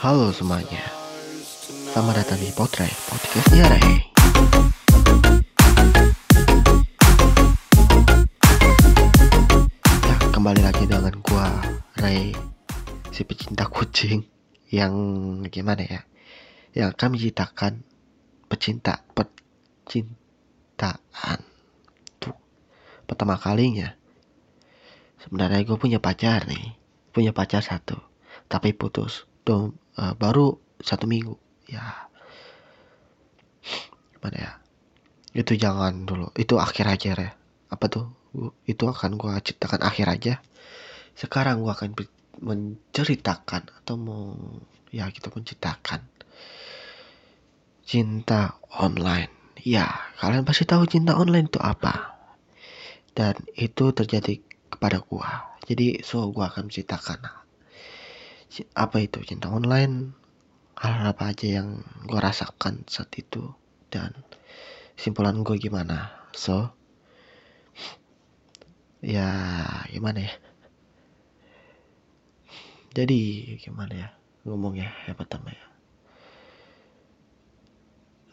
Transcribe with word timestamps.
Halo 0.00 0.32
semuanya. 0.32 0.80
Selamat 1.92 2.24
datang 2.24 2.40
di 2.40 2.48
Potret 2.56 2.88
Podcastnya 2.88 3.68
Ray 3.68 4.00
Ya 10.08 10.16
kembali 10.32 10.64
lagi 10.64 10.88
dengan 10.88 11.12
gua 11.20 11.52
Ray 12.00 12.32
Si 13.12 13.28
pecinta 13.28 13.68
kucing 13.68 14.24
Yang 14.72 14.96
gimana 15.52 15.84
ya? 15.84 16.00
Yang 16.72 16.96
kami 16.96 17.20
ciptakan 17.20 17.84
Pecinta 18.48 19.04
Percintaan. 19.12 21.44
Tuh 22.16 22.32
Pertama 23.04 23.36
kalinya. 23.36 23.92
Sebenarnya 25.20 25.60
gue 25.60 25.76
punya 25.76 26.00
pacar 26.00 26.48
nih 26.48 26.72
Punya 27.12 27.36
pacar 27.36 27.60
satu 27.60 28.00
Tapi 28.48 28.72
putus 28.72 29.28
Tuh 29.44 29.76
uh, 30.00 30.16
baru 30.16 30.56
satu 30.80 31.04
minggu. 31.04 31.36
Ya. 31.68 32.08
Mana 34.24 34.36
ya? 34.40 34.52
Itu 35.36 35.54
jangan 35.54 36.08
dulu. 36.08 36.32
Itu 36.34 36.56
akhir 36.56 36.88
aja 36.88 37.10
ya 37.14 37.30
apa 37.70 37.86
tuh? 37.86 38.06
Itu 38.66 38.90
akan 38.90 39.14
gua 39.14 39.38
ciptakan 39.38 39.86
akhir 39.86 40.06
aja. 40.10 40.34
Sekarang 41.14 41.62
gua 41.62 41.78
akan 41.78 41.94
menceritakan 42.40 43.70
atau 43.82 43.94
mau 43.94 44.34
ya 44.90 45.06
kita 45.12 45.30
menciptakan 45.30 46.02
cinta 47.86 48.58
online. 48.74 49.30
Ya 49.60 49.86
kalian 50.18 50.42
pasti 50.42 50.66
tahu 50.66 50.88
cinta 50.90 51.14
online 51.14 51.46
itu 51.46 51.62
apa. 51.62 52.18
Dan 53.14 53.38
itu 53.54 53.94
terjadi 53.94 54.42
kepada 54.70 54.98
gua. 55.02 55.54
Jadi 55.66 56.02
so 56.02 56.26
gua 56.34 56.50
akan 56.50 56.66
menceritakan 56.66 57.22
apa 58.74 58.96
itu 58.98 59.22
cinta 59.22 59.46
online? 59.46 60.14
Hal 60.80 61.12
apa 61.12 61.30
aja 61.30 61.60
yang 61.60 61.86
gue 62.08 62.18
rasakan 62.18 62.88
saat 62.90 63.12
itu? 63.14 63.54
Dan 63.92 64.10
simpulan 64.98 65.46
gue 65.46 65.54
gimana? 65.60 66.10
So 66.34 66.74
ya 69.00 69.30
gimana 69.88 70.26
ya? 70.26 70.34
Jadi 72.90 73.54
gimana 73.62 73.92
ya? 73.94 74.08
Ngomongnya 74.42 74.90
ya 75.06 75.14
pertama 75.14 75.54
ya. 75.54 75.66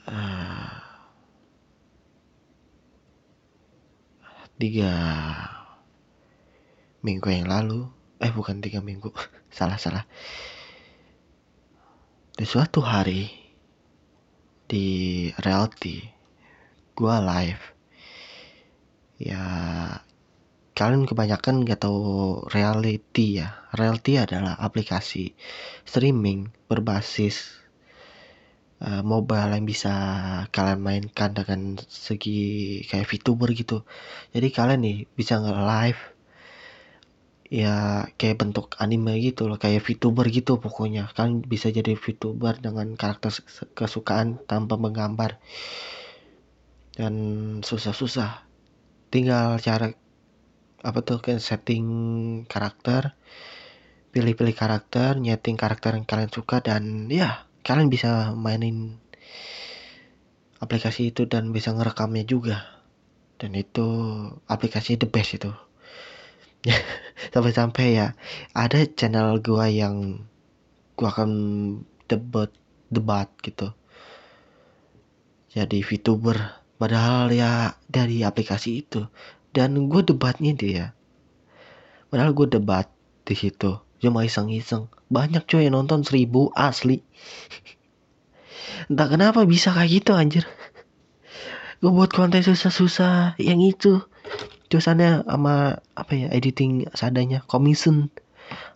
Uh, 0.07 0.71
tiga 4.57 4.93
minggu 7.03 7.27
yang 7.29 7.51
lalu 7.51 7.91
eh 8.17 8.31
bukan 8.33 8.61
tiga 8.61 8.81
minggu. 8.81 9.13
Salah 9.57 9.77
salah. 9.77 10.05
Di 12.37 12.45
suatu 12.45 12.85
hari 12.85 13.25
di 14.69 14.85
reality 15.41 16.03
gua 16.93 17.21
live. 17.23 17.63
Ya 19.17 19.41
kalian 20.77 21.09
kebanyakan 21.09 21.65
gak 21.65 21.81
tahu 21.81 22.45
reality 22.53 23.41
ya. 23.41 23.65
Reality 23.73 24.21
adalah 24.21 24.53
aplikasi 24.61 25.33
streaming 25.81 26.53
berbasis 26.69 27.57
uh, 28.85 29.01
mobile 29.01 29.57
yang 29.57 29.65
bisa 29.65 29.93
kalian 30.53 30.81
mainkan 30.81 31.33
dengan 31.33 31.81
segi 31.89 32.81
kayak 32.85 33.09
VTuber 33.09 33.49
gitu. 33.57 33.81
Jadi 34.33 34.47
kalian 34.53 34.81
nih 34.85 34.97
bisa 35.17 35.41
nge-live 35.41 36.16
ya 37.47 38.03
kayak 38.19 38.43
bentuk 38.43 38.75
anime 38.75 39.15
gitu 39.23 39.47
loh 39.47 39.55
kayak 39.55 39.83
VTuber 39.83 40.27
gitu 40.31 40.59
pokoknya. 40.59 41.11
Kan 41.15 41.43
bisa 41.43 41.71
jadi 41.71 41.95
VTuber 41.95 42.59
dengan 42.59 42.93
karakter 42.99 43.31
kesukaan 43.75 44.43
tanpa 44.43 44.75
menggambar. 44.75 45.39
Dan 46.97 47.13
susah-susah. 47.63 48.43
Tinggal 49.07 49.59
cara 49.63 49.95
apa 50.83 50.99
tuh 51.01 51.23
kan 51.23 51.39
setting 51.41 51.85
karakter 52.45 53.17
pilih-pilih 54.13 54.55
karakter 54.55 55.17
nyeting 55.19 55.57
karakter 55.57 55.97
yang 55.97 56.05
kalian 56.05 56.31
suka 56.31 56.61
dan 56.61 57.11
ya 57.11 57.49
kalian 57.65 57.91
bisa 57.91 58.31
mainin 58.37 59.01
aplikasi 60.57 61.13
itu 61.13 61.29
dan 61.29 61.53
bisa 61.55 61.71
ngerekamnya 61.71 62.25
juga. 62.27 62.57
Dan 63.37 63.53
itu 63.53 63.85
aplikasi 64.49 64.97
the 64.97 65.05
best 65.05 65.37
itu 65.37 65.53
sampai-sampai 67.33 67.85
ya 67.95 68.07
ada 68.51 68.83
channel 68.87 69.39
gua 69.39 69.71
yang 69.71 70.27
gua 70.97 71.13
akan 71.13 71.31
debat 72.07 72.51
debat 72.89 73.27
gitu. 73.43 73.71
Jadi 75.51 75.81
VTuber 75.83 76.37
padahal 76.77 77.33
ya 77.33 77.75
dari 77.89 78.23
aplikasi 78.23 78.85
itu. 78.85 79.07
Dan 79.55 79.89
gue 79.89 80.05
debatnya 80.05 80.53
dia. 80.53 80.85
Padahal 82.13 82.37
gue 82.37 82.45
debat 82.45 82.85
di 83.25 83.33
situ. 83.33 83.81
Cuma 83.97 84.21
iseng-iseng. 84.21 84.85
Banyak 85.09 85.49
coy 85.49 85.65
yang 85.65 85.73
nonton 85.73 86.05
seribu 86.05 86.53
asli. 86.53 87.01
Entah 88.91 89.09
kenapa 89.09 89.49
bisa 89.49 89.73
kayak 89.73 90.03
gitu 90.03 90.11
anjir. 90.13 90.45
Gue 91.81 91.89
buat 91.89 92.13
konten 92.13 92.45
susah-susah 92.45 93.41
yang 93.41 93.57
itu 93.65 94.05
terusannya 94.67 95.23
sama 95.23 95.79
apa 95.95 96.11
ya 96.13 96.27
editing 96.31 96.87
seadanya 96.91 97.43
commission. 97.47 98.11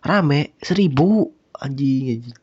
Rame 0.04 0.56
seribu. 0.60 1.32
Anjing 1.62 2.18
anjing. 2.18 2.38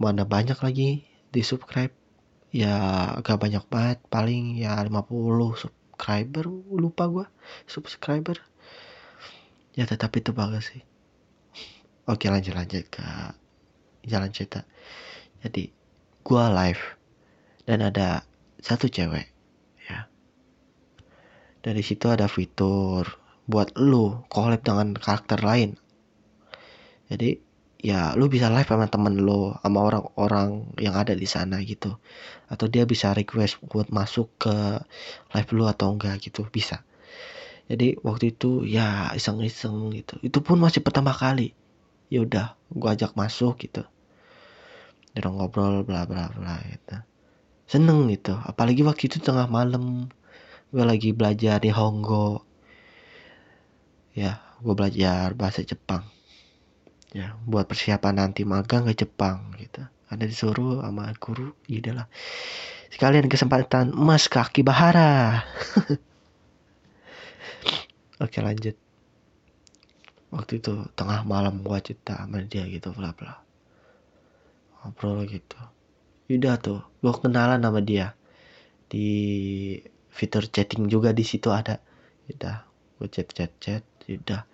Mana 0.00 0.24
banyak 0.24 0.56
lagi 0.60 1.04
di 1.32 1.42
subscribe. 1.42 1.92
Ya 2.52 2.76
agak 3.20 3.40
banyak 3.40 3.64
banget. 3.68 3.98
Paling 4.08 4.60
ya 4.60 4.80
50 4.80 5.56
subscriber 5.56 6.44
lupa 6.70 7.04
gua. 7.08 7.26
Subscriber. 7.64 8.38
Ya 9.74 9.88
tetapi 9.88 10.20
itu 10.20 10.32
bagus 10.36 10.72
sih. 10.72 10.82
Oke 12.08 12.26
lanjut 12.26 12.54
lanjut 12.58 12.84
ke 12.90 13.04
jalan 14.06 14.30
cerita. 14.32 14.66
Jadi 15.40 15.72
gua 16.20 16.52
live 16.52 17.00
dan 17.64 17.86
ada 17.86 18.26
satu 18.60 18.90
cewek 18.90 19.29
dari 21.60 21.82
situ 21.84 22.08
ada 22.08 22.24
fitur 22.24 23.04
buat 23.44 23.76
lu 23.76 24.24
collab 24.32 24.64
dengan 24.64 24.96
karakter 24.96 25.44
lain. 25.44 25.76
Jadi 27.10 27.36
ya 27.80 28.12
lu 28.14 28.28
bisa 28.28 28.52
live 28.52 28.68
sama 28.68 28.86
temen 28.86 29.18
lu 29.18 29.56
sama 29.64 29.78
orang-orang 29.88 30.70
yang 30.78 30.94
ada 30.96 31.12
di 31.12 31.26
sana 31.26 31.60
gitu. 31.64 31.98
Atau 32.48 32.70
dia 32.70 32.86
bisa 32.86 33.12
request 33.12 33.60
buat 33.66 33.90
masuk 33.92 34.30
ke 34.40 34.54
live 35.36 35.50
lu 35.52 35.64
atau 35.66 35.92
enggak 35.92 36.22
gitu 36.22 36.46
bisa. 36.48 36.86
Jadi 37.70 37.98
waktu 38.02 38.34
itu 38.34 38.66
ya 38.66 39.10
iseng-iseng 39.14 39.94
gitu. 39.94 40.18
Itu 40.22 40.42
pun 40.42 40.58
masih 40.58 40.82
pertama 40.82 41.14
kali. 41.14 41.54
Ya 42.10 42.22
udah 42.22 42.58
gua 42.70 42.94
ajak 42.94 43.14
masuk 43.14 43.62
gitu. 43.62 43.86
Dia 45.10 45.26
ngobrol 45.26 45.82
bla 45.82 46.06
bla 46.06 46.30
bla 46.30 46.62
gitu. 46.66 46.98
Seneng 47.66 48.06
gitu. 48.10 48.34
Apalagi 48.38 48.82
waktu 48.86 49.10
itu 49.10 49.22
tengah 49.22 49.46
malam 49.46 50.10
gue 50.70 50.84
lagi 50.86 51.10
belajar 51.10 51.58
di 51.58 51.70
Honggo. 51.74 52.46
Ya 54.14 54.38
gue 54.62 54.74
belajar 54.74 55.34
bahasa 55.34 55.66
Jepang. 55.66 56.06
Ya 57.10 57.34
buat 57.42 57.66
persiapan 57.66 58.22
nanti 58.22 58.46
magang 58.46 58.86
ke 58.86 59.02
Jepang 59.02 59.50
gitu. 59.58 59.82
Ada 60.10 60.30
disuruh 60.30 60.86
sama 60.86 61.10
guru 61.18 61.58
gitu 61.66 61.90
lah. 61.90 62.06
Sekalian 62.90 63.26
kesempatan 63.26 63.94
emas 63.94 64.30
kaki 64.30 64.62
bahara. 64.62 65.42
Oke 68.22 68.38
lanjut. 68.38 68.78
Waktu 70.30 70.62
itu 70.62 70.86
tengah 70.94 71.26
malam 71.26 71.66
gua 71.66 71.82
cerita 71.82 72.14
sama 72.14 72.46
dia 72.46 72.62
gitu 72.70 72.94
bla 72.94 73.10
bla. 73.10 73.42
Ngobrol 74.86 75.26
gitu. 75.26 75.58
Udah 76.30 76.62
tuh 76.62 76.78
gua 77.02 77.10
kenalan 77.18 77.58
sama 77.58 77.82
dia 77.82 78.14
di 78.86 79.10
fitur 80.10 80.44
chatting 80.50 80.86
juga 80.90 81.14
di 81.14 81.24
situ 81.24 81.48
ada. 81.50 81.78
Udah 82.30 82.66
gue 83.00 83.08
chat 83.08 83.28
chat 83.32 83.52
chat 83.62 83.84
udah. 84.06 84.44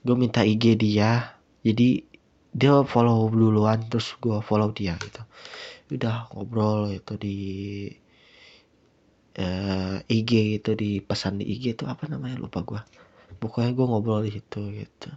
Gue 0.00 0.16
minta 0.16 0.46
IG 0.46 0.80
dia 0.80 1.36
jadi 1.60 2.02
dia 2.50 2.82
follow 2.82 3.30
duluan 3.30 3.84
terus 3.90 4.16
gue 4.18 4.38
follow 4.40 4.72
dia 4.72 4.96
gitu. 4.98 5.22
Udah 5.92 6.30
ngobrol 6.32 6.94
itu 6.94 7.14
di 7.20 7.36
uh, 9.38 9.98
eh, 10.00 10.16
IG 10.16 10.62
itu 10.62 10.70
di 10.78 11.02
pesan 11.04 11.42
di 11.42 11.44
IG 11.50 11.76
itu 11.78 11.84
apa 11.84 12.06
namanya 12.08 12.38
lupa 12.40 12.62
gue 12.64 12.80
pokoknya 13.40 13.70
gue 13.76 13.86
ngobrol 13.86 14.22
di 14.26 14.32
situ 14.34 14.60
gitu. 14.74 15.10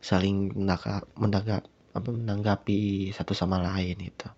Saling 0.00 0.56
menanggap, 0.56 1.68
apa 1.92 2.08
menanggapi 2.08 3.12
satu 3.12 3.36
sama 3.36 3.60
lain 3.60 4.00
itu 4.00 4.28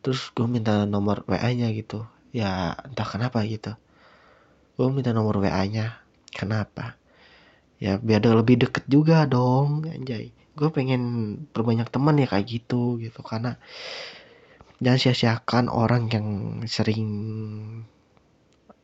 terus 0.00 0.32
gue 0.32 0.48
minta 0.48 0.88
nomor 0.88 1.28
WA 1.28 1.52
nya 1.52 1.68
gitu 1.76 2.08
ya 2.30 2.78
entah 2.86 3.06
kenapa 3.06 3.42
gitu. 3.46 3.74
Gue 4.78 4.86
minta 4.88 5.12
nomor 5.12 5.42
WA 5.42 5.62
nya. 5.66 6.00
Kenapa? 6.30 6.96
Ya 7.82 7.98
biar 7.98 8.22
lebih 8.22 8.66
deket 8.66 8.86
juga 8.86 9.26
dong 9.26 9.84
anjay. 9.84 10.32
Gue 10.54 10.68
pengen 10.70 11.02
berbanyak 11.50 11.88
teman 11.90 12.16
ya 12.20 12.28
kayak 12.30 12.46
gitu 12.48 12.96
gitu. 13.02 13.20
Karena 13.20 13.58
jangan 14.80 15.00
sia-siakan 15.00 15.66
orang 15.68 16.08
yang 16.08 16.26
sering 16.64 17.10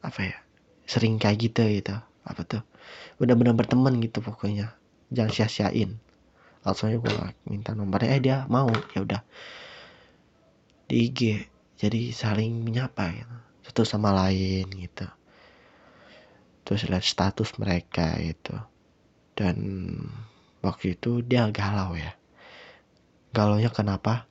apa 0.04 0.20
ya 0.22 0.38
sering 0.86 1.18
kayak 1.18 1.38
gitu 1.50 1.62
gitu. 1.66 1.96
Apa 2.26 2.42
tuh? 2.42 2.62
Benar-benar 3.16 3.54
berteman 3.54 3.96
gitu 4.02 4.20
pokoknya. 4.20 4.74
Jangan 5.14 5.32
sia-siain. 5.32 5.96
Langsung 6.66 6.90
aja 6.90 6.98
gue 6.98 7.14
minta 7.46 7.72
nomornya. 7.78 8.10
Eh 8.10 8.20
dia 8.20 8.36
mau. 8.50 8.66
Ya 8.92 9.00
udah. 9.06 9.20
Di 10.90 11.10
IG 11.10 11.20
jadi 11.76 12.08
saling 12.12 12.64
menyapa 12.64 13.12
gitu. 13.12 13.36
Satu 13.68 13.82
sama 13.84 14.12
lain 14.16 14.64
gitu. 14.72 15.04
Terus 16.64 16.88
lihat 16.88 17.04
status 17.04 17.60
mereka 17.60 18.16
gitu. 18.18 18.56
Dan 19.36 19.56
waktu 20.64 20.96
itu 20.96 21.20
dia 21.20 21.44
galau 21.52 21.92
ya. 21.92 22.16
Galau 23.36 23.60
nya 23.60 23.68
kenapa? 23.68 24.24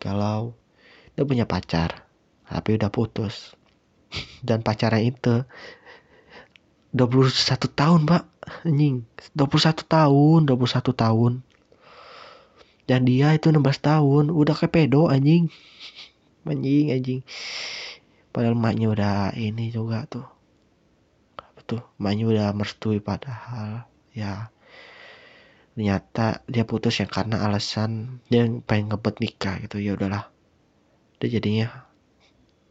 Galau 0.00 0.56
dia 1.12 1.24
punya 1.28 1.44
pacar 1.44 2.08
tapi 2.48 2.80
udah 2.80 2.88
putus. 2.88 3.52
Dan 4.46 4.64
pacarnya 4.64 5.04
itu 5.04 5.44
21 6.96 7.28
tahun 7.76 8.00
pak 8.08 8.24
anjing 8.64 9.04
21 9.36 9.84
tahun 9.84 10.40
21 10.48 10.56
tahun. 10.96 11.32
Dan 12.86 13.02
dia 13.04 13.34
itu 13.34 13.52
16 13.52 13.60
tahun 13.82 14.24
udah 14.32 14.54
kayak 14.56 14.72
pedo 14.72 15.12
anjing 15.12 15.52
anjing 16.46 16.94
anjing. 16.94 17.20
Padahal 18.30 18.52
maknya 18.52 18.92
udah 18.92 19.16
ini 19.36 19.72
juga 19.72 20.04
tuh. 20.06 20.26
Tuh? 21.66 21.82
Maknya 21.98 22.24
udah 22.30 22.46
merestui 22.54 23.02
padahal 23.02 23.88
ya. 24.14 24.52
Ternyata 25.74 26.46
dia 26.46 26.62
putus 26.62 27.02
ya 27.02 27.10
karena 27.10 27.42
alasan 27.42 28.22
dia 28.30 28.46
pengen 28.64 28.92
ngebet 28.92 29.18
nikah 29.18 29.56
gitu. 29.66 29.82
Ya 29.82 29.98
udahlah. 29.98 30.30
Dia 31.18 31.40
jadinya 31.40 31.88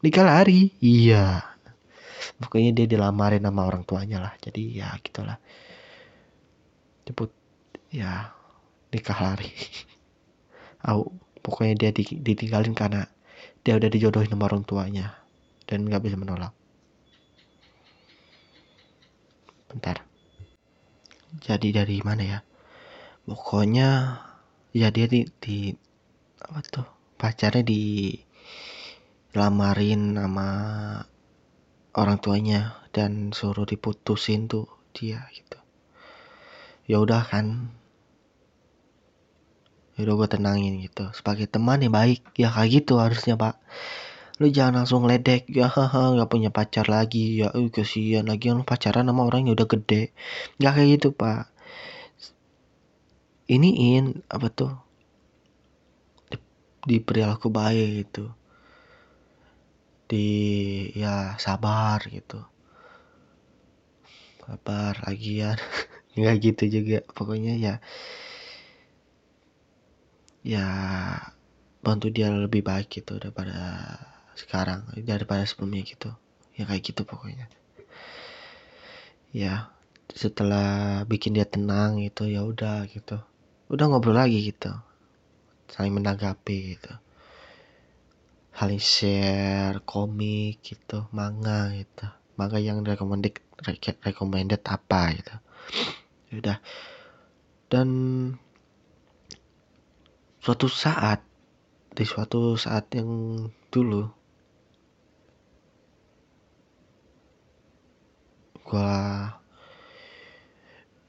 nikah 0.06 0.26
lari. 0.26 0.70
Iya. 0.80 1.44
Pokoknya 2.40 2.72
dia 2.72 2.86
dilamarin 2.86 3.44
sama 3.44 3.66
orang 3.66 3.84
tuanya 3.84 4.22
lah. 4.22 4.34
Jadi 4.40 4.80
ya 4.80 4.94
gitulah. 5.02 5.42
Jemput 7.04 7.34
ya 7.90 8.32
nikah 8.94 9.18
lari. 9.18 9.52
Au 10.88 11.10
pokoknya 11.46 11.74
dia 11.78 11.92
ditinggalin 11.98 12.74
karena 12.74 13.06
dia 13.66 13.82
udah 13.82 13.90
dijodohin 13.90 14.30
sama 14.30 14.46
orang 14.46 14.62
tuanya 14.62 15.18
dan 15.66 15.90
nggak 15.90 16.06
bisa 16.06 16.22
menolak. 16.22 16.54
Bentar. 19.66 20.06
Jadi 21.42 21.74
dari 21.74 21.98
mana 22.06 22.24
ya? 22.24 22.40
Pokoknya 23.26 24.22
ya 24.70 24.94
dia 24.94 25.10
di, 25.10 25.26
di 25.42 25.74
apa 26.46 26.62
tuh? 26.62 26.88
Pacarnya 27.18 27.66
di 27.66 28.14
lamarin 29.34 30.14
sama 30.14 30.50
orang 31.98 32.18
tuanya 32.22 32.86
dan 32.94 33.34
suruh 33.34 33.66
diputusin 33.66 34.46
tuh 34.46 34.70
dia 34.94 35.26
gitu. 35.34 35.58
Ya 36.86 37.02
udah 37.02 37.26
kan 37.26 37.74
udah 39.96 40.14
gue 40.20 40.28
tenangin 40.28 40.84
gitu. 40.84 41.08
Sebagai 41.16 41.48
teman 41.48 41.80
yang 41.80 41.96
baik. 41.96 42.20
Ya 42.36 42.52
kayak 42.52 42.84
gitu 42.84 43.00
harusnya 43.00 43.40
pak. 43.40 43.56
Lu 44.44 44.52
jangan 44.52 44.84
langsung 44.84 45.08
ledek 45.08 45.48
ya 45.48 45.72
haha 45.72 46.12
nggak 46.12 46.28
punya 46.28 46.50
pacar 46.52 46.92
lagi. 46.92 47.40
Ya 47.40 47.56
uh, 47.56 47.70
kesian 47.72 48.28
lagi 48.28 48.52
lu 48.52 48.68
pacaran 48.68 49.08
sama 49.08 49.24
orang 49.24 49.48
yang 49.48 49.56
udah 49.56 49.68
gede. 49.72 50.12
Nggak 50.60 50.74
kayak 50.76 50.90
gitu 51.00 51.08
pak. 51.16 51.48
Iniin 53.48 54.26
apa 54.28 54.48
tuh 54.52 54.74
di, 56.28 56.38
di 56.84 56.98
perilaku 57.00 57.48
baik 57.48 57.90
gitu. 58.04 58.36
Di 60.12 60.28
ya 60.92 61.40
sabar 61.40 62.04
gitu. 62.12 62.44
Sabar 64.44 65.00
lagian. 65.08 65.56
Nggak 66.20 66.36
gitu 66.44 66.64
juga. 66.68 67.00
Pokoknya 67.16 67.56
ya 67.56 67.80
ya 70.46 70.68
bantu 71.82 72.14
dia 72.14 72.30
lebih 72.30 72.62
baik 72.62 73.02
gitu 73.02 73.18
daripada 73.18 73.98
sekarang 74.38 74.86
daripada 75.02 75.42
sebelumnya 75.50 75.82
gitu. 75.82 76.14
Ya 76.54 76.70
kayak 76.70 76.86
gitu 76.86 77.02
pokoknya. 77.02 77.50
Ya 79.34 79.74
setelah 80.14 81.02
bikin 81.10 81.34
dia 81.34 81.50
tenang 81.50 81.98
gitu 82.06 82.30
ya 82.30 82.46
udah 82.46 82.86
gitu. 82.94 83.18
Udah 83.74 83.90
ngobrol 83.90 84.22
lagi 84.22 84.54
gitu. 84.54 84.70
Saling 85.74 85.98
menanggapi 85.98 86.78
gitu. 86.78 86.94
Saling 88.54 88.80
share 88.80 89.82
komik 89.82 90.62
gitu 90.62 91.10
manga 91.10 91.74
gitu. 91.74 92.06
Manga 92.38 92.62
yang 92.62 92.86
recommended 92.86 93.42
recommended 94.06 94.62
apa 94.62 95.02
gitu. 95.18 95.36
Ya 96.30 96.36
udah. 96.38 96.58
Dan 97.66 97.90
suatu 100.46 100.70
saat 100.70 101.26
di 101.98 102.06
suatu 102.06 102.54
saat 102.54 102.86
yang 102.94 103.10
dulu 103.74 104.06
gua 108.62 108.94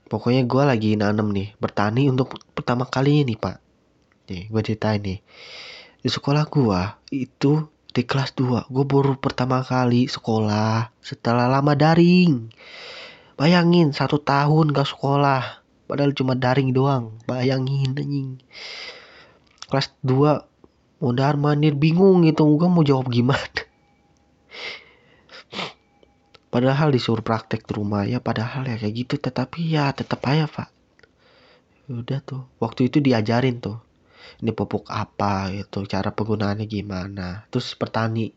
pokoknya 0.08 0.40
gua 0.48 0.72
lagi 0.72 0.96
nanem 0.96 1.36
nih 1.36 1.52
bertani 1.60 2.08
untuk 2.08 2.40
pertama 2.56 2.88
kali 2.88 3.28
ini 3.28 3.36
pak. 3.36 3.60
Nih 4.32 4.48
gua 4.48 4.64
ceritain 4.64 5.04
nih. 5.04 5.20
Di 6.00 6.08
sekolah 6.08 6.48
gua 6.48 6.96
itu 7.12 7.68
di 7.92 8.08
kelas 8.08 8.32
2 8.40 8.72
gue 8.72 8.84
baru 8.88 9.20
pertama 9.20 9.60
kali 9.60 10.08
sekolah 10.08 10.96
setelah 11.04 11.44
lama 11.44 11.76
daring. 11.76 12.48
Bayangin 13.36 13.92
satu 13.92 14.16
tahun 14.16 14.72
gak 14.72 14.96
sekolah 14.96 15.60
padahal 15.84 16.16
cuma 16.16 16.32
daring 16.32 16.72
doang. 16.72 17.20
Bayangin 17.28 17.92
anjing 17.92 18.40
kelas 19.68 19.92
2 20.02 21.02
mondar 21.02 21.34
mandir. 21.36 21.74
Bingung 21.76 22.24
gitu 22.24 22.46
gue 22.56 22.68
mau 22.68 22.86
jawab 22.86 23.10
gimana? 23.12 23.66
Padahal 26.52 26.88
disuruh 26.88 27.20
praktek 27.20 27.68
di 27.68 27.72
rumah 27.76 28.08
ya 28.08 28.16
padahal 28.16 28.64
ya 28.64 28.80
kayak 28.80 28.94
gitu 28.96 29.14
tetapi 29.20 29.76
ya 29.76 29.92
tetap 29.92 30.24
aja 30.24 30.48
pak. 30.48 30.72
Udah 31.92 32.24
tuh 32.24 32.48
waktu 32.56 32.88
itu 32.88 33.04
diajarin 33.04 33.60
tuh 33.60 33.76
ini 34.40 34.52
pupuk 34.52 34.88
apa 34.88 35.52
itu 35.52 35.84
cara 35.84 36.10
penggunaannya 36.16 36.64
gimana. 36.64 37.44
Terus 37.52 37.76
petani 37.76 38.32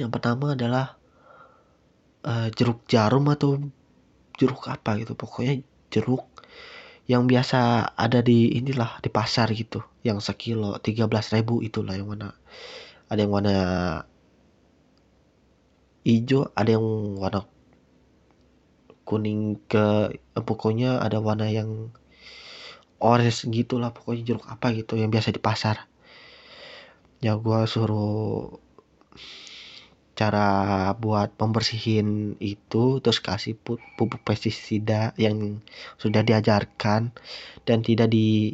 yang 0.00 0.08
pertama 0.08 0.56
adalah 0.56 0.96
uh, 2.24 2.48
jeruk 2.52 2.84
jarum 2.88 3.28
atau 3.28 3.60
jeruk 4.40 4.64
apa 4.72 4.96
gitu 5.00 5.12
pokoknya 5.12 5.60
jeruk 5.92 6.24
yang 7.10 7.26
biasa 7.26 7.90
ada 7.98 8.22
di 8.22 8.54
inilah 8.54 9.02
di 9.02 9.10
pasar 9.10 9.50
gitu 9.50 9.82
yang 10.06 10.22
sekilo 10.22 10.78
13 10.78 11.10
ribu 11.42 11.58
itulah 11.58 11.98
yang 11.98 12.06
mana 12.06 12.38
ada 13.10 13.18
yang 13.18 13.34
warna 13.34 13.56
hijau 16.06 16.54
ada 16.54 16.70
yang 16.78 16.86
warna 17.18 17.42
kuning 19.10 19.58
ke 19.66 20.14
eh, 20.14 20.44
pokoknya 20.46 21.02
ada 21.02 21.18
warna 21.18 21.50
yang 21.50 21.90
orange 23.02 23.48
gitulah 23.50 23.90
pokoknya 23.90 24.22
jeruk 24.22 24.46
apa 24.46 24.70
gitu 24.76 24.94
yang 24.94 25.10
biasa 25.10 25.34
di 25.34 25.40
pasar. 25.42 25.90
Ya 27.18 27.34
gua 27.34 27.66
suruh 27.66 28.60
cara 30.20 30.48
buat 31.00 31.32
membersihin 31.40 32.36
itu 32.44 33.00
terus 33.00 33.24
kasih 33.24 33.56
pupuk 33.56 34.20
pestisida 34.20 35.16
yang 35.16 35.64
sudah 35.96 36.20
diajarkan 36.20 37.16
dan 37.64 37.78
tidak 37.80 38.12
di 38.12 38.52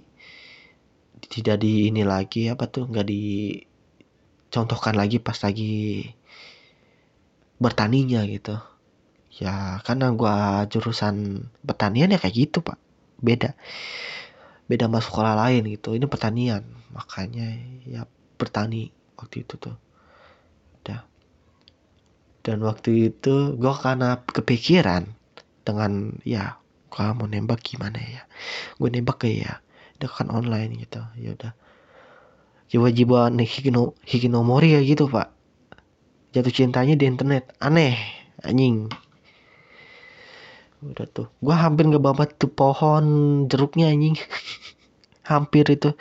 tidak 1.27 1.59
di 1.59 1.91
ini 1.91 2.07
lagi 2.07 2.47
apa 2.55 2.71
tuh 2.71 2.87
nggak 2.87 3.09
dicontohkan 3.11 4.95
lagi 4.95 5.19
pas 5.19 5.35
lagi 5.43 6.07
bertaninya 7.59 8.23
gitu. 8.31 8.55
Ya 9.43 9.83
karena 9.83 10.15
gua 10.15 10.71
jurusan 10.71 11.51
pertanian 11.67 12.15
ya 12.15 12.23
kayak 12.23 12.47
gitu 12.47 12.63
pak. 12.63 12.79
Beda 13.19 13.59
beda 14.71 14.87
masuk 14.87 15.19
sekolah 15.19 15.35
lain 15.35 15.67
gitu. 15.75 15.99
Ini 15.99 16.07
pertanian 16.07 16.63
makanya 16.95 17.59
ya 17.91 18.07
bertani 18.39 18.95
waktu 19.19 19.43
itu 19.43 19.59
tuh 19.59 19.75
dan 22.47 22.63
waktu 22.63 23.11
itu 23.11 23.59
gue 23.59 23.75
karena 23.75 24.23
kepikiran 24.23 25.11
dengan 25.67 26.15
ya 26.23 26.63
gue 26.87 27.03
mau 27.19 27.27
nembak 27.27 27.59
gimana 27.59 27.99
ya. 27.99 28.23
Gue 28.79 28.87
nembak 28.95 29.27
kayak 29.27 29.39
ya 29.43 29.53
udah 29.99 30.11
kan 30.15 30.31
online 30.31 30.87
gitu. 30.87 31.03
Ya 31.19 31.35
udah. 31.35 31.53
Jiwa-jiwa 32.71 33.35
hikino 33.35 33.99
hikinomori 34.07 34.79
ya 34.79 34.81
gitu 34.87 35.11
pak. 35.11 35.35
Jatuh 36.39 36.55
cintanya 36.55 36.95
di 36.95 37.11
internet. 37.11 37.51
Aneh 37.59 37.99
anjing. 38.47 38.95
Udah 40.87 41.07
tuh. 41.11 41.27
Gue 41.43 41.57
hampir 41.59 41.91
ngebabat 41.91 42.39
tuh 42.39 42.55
pohon 42.55 43.05
jeruknya 43.51 43.91
anjing. 43.91 44.15
Hampir 45.31 45.67
itu. 45.67 45.99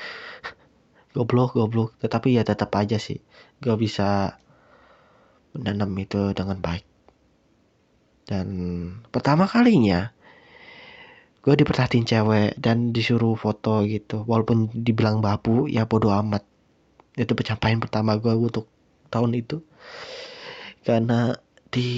Goblok 1.17 1.57
goblok. 1.57 1.97
Tetapi 1.97 2.37
ya 2.37 2.45
tetap 2.45 2.69
aja 2.77 3.01
sih. 3.01 3.17
Gak 3.65 3.81
bisa 3.81 4.37
menanam 5.55 5.91
itu 5.95 6.35
dengan 6.35 6.59
baik. 6.59 6.85
Dan 8.25 8.47
pertama 9.13 9.45
kalinya 9.45 10.11
gue 11.45 11.53
diperhatiin 11.53 12.09
cewek 12.09 12.51
dan 12.57 12.91
disuruh 12.91 13.37
foto 13.37 13.85
gitu. 13.85 14.25
Walaupun 14.25 14.73
dibilang 14.73 15.21
babu 15.21 15.69
ya 15.71 15.87
bodo 15.87 16.11
amat. 16.11 16.43
Itu 17.15 17.37
pencapaian 17.37 17.79
pertama 17.79 18.17
gue 18.19 18.33
untuk 18.33 18.67
tahun 19.13 19.31
itu. 19.37 19.61
Karena 20.83 21.31
di 21.69 21.89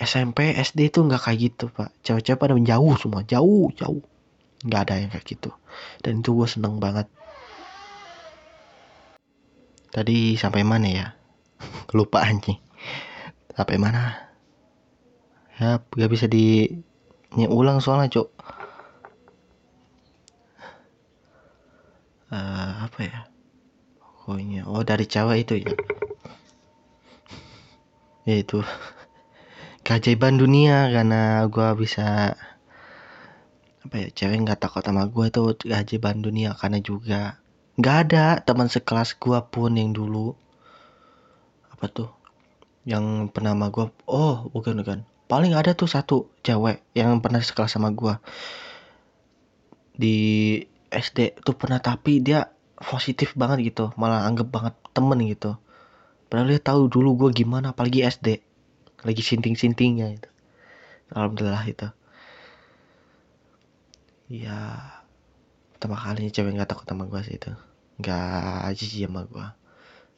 SMP 0.00 0.54
SD 0.58 0.90
itu 0.90 1.06
nggak 1.06 1.22
kayak 1.22 1.38
gitu 1.38 1.64
pak. 1.70 1.94
Cewek-cewek 2.02 2.38
pada 2.38 2.52
menjauh 2.52 2.94
semua. 2.98 3.22
Jauh 3.24 3.70
jauh. 3.78 4.02
Nggak 4.66 4.80
ada 4.90 4.94
yang 5.00 5.10
kayak 5.14 5.24
gitu. 5.24 5.50
Dan 6.02 6.20
itu 6.20 6.34
gue 6.34 6.48
seneng 6.50 6.82
banget. 6.82 7.06
Tadi 9.90 10.34
sampai 10.34 10.62
mana 10.66 10.88
ya? 10.90 11.06
Lupa 11.96 12.26
anjing 12.26 12.69
sampai 13.60 13.76
mana? 13.76 14.32
Ya 15.60 15.84
gak 15.84 16.10
bisa 16.10 16.24
di 16.24 16.80
ulang 17.36 17.84
soalnya 17.84 18.08
cok 18.08 18.28
uh, 22.32 22.72
apa 22.88 23.00
ya? 23.04 23.20
Pokoknya 24.00 24.64
oh 24.64 24.80
dari 24.80 25.04
cewek 25.04 25.38
itu 25.44 25.54
ya 25.60 25.72
ya 28.24 28.36
itu. 28.40 28.64
Keajaiban 29.84 30.38
dunia 30.38 30.88
karena 30.92 31.44
gue 31.50 31.68
bisa 31.76 32.38
apa 33.80 33.94
ya 33.96 34.08
cewek 34.12 34.44
nggak 34.44 34.60
takut 34.60 34.84
sama 34.84 35.08
gue 35.10 35.26
itu 35.28 35.42
keajaiban 35.66 36.22
dunia. 36.22 36.54
Karena 36.54 36.78
juga 36.80 37.42
nggak 37.76 37.96
ada 38.08 38.24
teman 38.40 38.72
sekelas 38.72 39.18
gue 39.18 39.38
pun 39.50 39.72
yang 39.74 39.90
dulu 39.92 40.36
apa 41.74 41.88
tuh 41.88 42.19
yang 42.88 43.28
pernah 43.28 43.52
sama 43.56 43.68
gue 43.72 43.86
oh 44.08 44.48
bukan 44.52 44.80
bukan. 44.80 44.98
Paling 45.30 45.54
ada 45.54 45.78
tuh 45.78 45.86
satu 45.86 46.32
cewek 46.42 46.82
yang 46.96 47.22
pernah 47.22 47.38
sekelas 47.38 47.78
sama 47.78 47.94
gue 47.94 48.14
di 49.94 50.16
SD 50.90 51.38
tuh 51.44 51.54
pernah 51.54 51.78
tapi 51.78 52.18
dia 52.18 52.50
positif 52.80 53.38
banget 53.38 53.74
gitu. 53.74 53.94
Malah 53.94 54.26
anggap 54.26 54.48
banget 54.50 54.74
temen 54.90 55.20
gitu. 55.28 55.60
Padahal 56.26 56.50
dia 56.50 56.62
tahu 56.62 56.90
dulu 56.90 57.26
gue 57.26 57.44
gimana 57.44 57.74
apalagi 57.74 58.06
SD 58.06 58.42
lagi 59.00 59.22
sinting-sintingnya 59.24 60.08
itu 60.12 60.30
alhamdulillah 61.10 61.64
itu 61.66 61.88
ya 64.30 64.58
pertama 65.74 65.98
kali 65.98 66.30
cewek 66.30 66.54
nggak 66.54 66.70
takut 66.70 66.86
sama 66.86 67.08
gue 67.08 67.20
sih 67.26 67.34
itu. 67.40 67.50
Nggak 67.98 68.70
jijik 68.78 69.10
sama 69.10 69.26
gue 69.26 69.46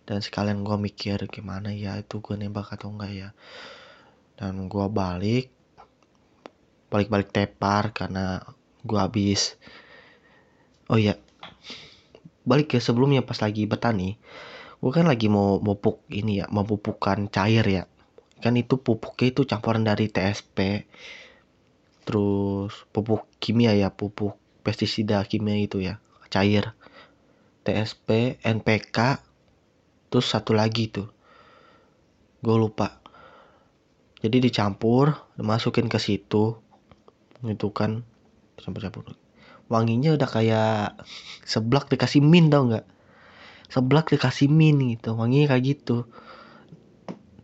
dan 0.02 0.18
sekalian 0.18 0.66
gue 0.66 0.74
mikir 0.74 1.30
gimana 1.30 1.70
ya 1.70 1.94
itu 1.98 2.18
gue 2.18 2.34
nembak 2.34 2.74
atau 2.74 2.90
enggak 2.90 3.12
ya. 3.14 3.28
Dan 4.34 4.66
gue 4.66 4.86
balik 4.90 5.54
balik-balik 6.92 7.32
tepar 7.32 7.96
karena 7.96 8.44
gue 8.84 8.98
habis 9.00 9.56
oh 10.92 11.00
ya 11.00 11.16
balik 12.44 12.76
ke 12.76 12.78
sebelumnya 12.82 13.22
pas 13.22 13.38
lagi 13.38 13.64
bertani. 13.64 14.18
Gue 14.82 14.90
kan 14.90 15.06
lagi 15.06 15.30
mau 15.30 15.62
pupuk 15.62 16.02
ini 16.10 16.42
ya 16.42 16.50
mau 16.50 16.66
pupukan 16.66 17.30
cair 17.30 17.62
ya. 17.62 17.84
Kan 18.42 18.58
itu 18.58 18.82
pupuknya 18.82 19.30
itu 19.30 19.42
campuran 19.46 19.86
dari 19.86 20.10
TSP 20.10 20.84
terus 22.02 22.74
pupuk 22.90 23.30
kimia 23.38 23.78
ya 23.78 23.94
pupuk 23.94 24.34
pestisida 24.66 25.22
kimia 25.22 25.54
itu 25.62 25.78
ya 25.78 26.02
cair. 26.26 26.74
TSP 27.62 28.42
NPK 28.42 29.22
terus 30.12 30.28
satu 30.28 30.52
lagi 30.52 30.92
tuh. 30.92 31.08
Gue 32.44 32.56
lupa. 32.60 33.00
Jadi 34.20 34.44
dicampur 34.44 35.16
dimasukin 35.40 35.88
ke 35.88 35.96
situ 35.96 36.60
itu 37.48 37.68
kan. 37.72 38.04
Campur-campur. 38.60 39.16
Wanginya 39.72 40.12
udah 40.12 40.28
kayak 40.28 41.00
seblak 41.48 41.88
dikasih 41.88 42.20
min 42.20 42.52
tau 42.52 42.68
nggak? 42.68 42.84
Seblak 43.72 44.12
dikasih 44.12 44.52
min 44.52 44.76
gitu. 44.92 45.16
Wanginya 45.16 45.56
kayak 45.56 45.64
gitu. 45.64 46.04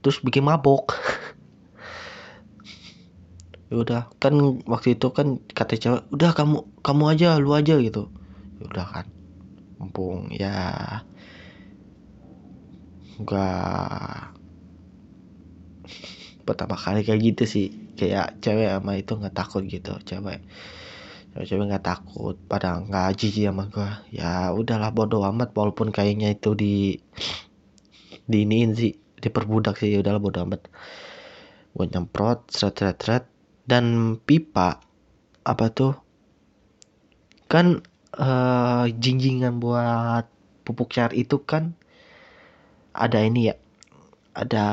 Terus 0.04 0.20
bikin 0.20 0.44
mabok. 0.44 0.92
Ya 3.68 3.84
udah 3.84 4.08
kan 4.16 4.32
waktu 4.64 4.96
itu 4.96 5.12
kan 5.12 5.44
kata 5.52 5.76
cewek 5.76 6.08
udah 6.08 6.32
kamu 6.32 6.64
kamu 6.80 7.04
aja 7.12 7.36
lu 7.36 7.52
aja 7.52 7.76
gitu. 7.76 8.08
Ya 8.56 8.64
udah 8.64 8.86
kan. 8.88 9.06
Mumpung 9.76 10.32
ya 10.32 10.56
enggak 13.18 14.32
pertama 16.46 16.80
kali 16.80 17.04
kayak 17.04 17.20
gitu 17.34 17.44
sih. 17.44 17.66
Kayak 17.98 18.38
cewek 18.40 18.70
sama 18.70 18.92
itu 18.96 19.12
nggak 19.18 19.36
takut 19.36 19.62
gitu. 19.66 19.92
Cewek 20.06 20.40
cewek 21.34 21.64
nggak 21.68 21.84
takut. 21.84 22.38
Pada 22.48 22.80
nggak 22.80 23.18
jijik 23.18 23.50
sama 23.50 23.68
gue 23.68 23.90
ya 24.14 24.54
udahlah 24.54 24.94
bodo 24.94 25.20
amat. 25.28 25.52
Walaupun 25.52 25.92
kayaknya 25.92 26.32
itu 26.32 26.54
di 26.56 26.96
di 28.24 28.38
ini 28.46 28.58
sih. 28.72 28.94
Diperbudak 29.18 29.76
sih. 29.76 29.92
Ya 29.92 29.98
udahlah 30.00 30.22
bodo 30.22 30.38
amat. 30.46 30.70
Gue 31.76 31.86
nyemprot 31.90 32.48
seret 32.54 32.74
seret 32.78 32.98
seret. 33.02 33.24
Dan 33.68 34.16
pipa 34.24 34.80
apa 35.44 35.66
tuh? 35.74 35.92
Kan 37.48 37.84
uh, 38.16 38.84
jinjingan 38.88 39.60
buat 39.60 40.28
pupuk 40.64 40.92
cair 40.92 41.12
itu 41.16 41.40
kan 41.44 41.77
ada 42.98 43.22
ini 43.22 43.48
ya 43.48 43.54
ada 44.34 44.66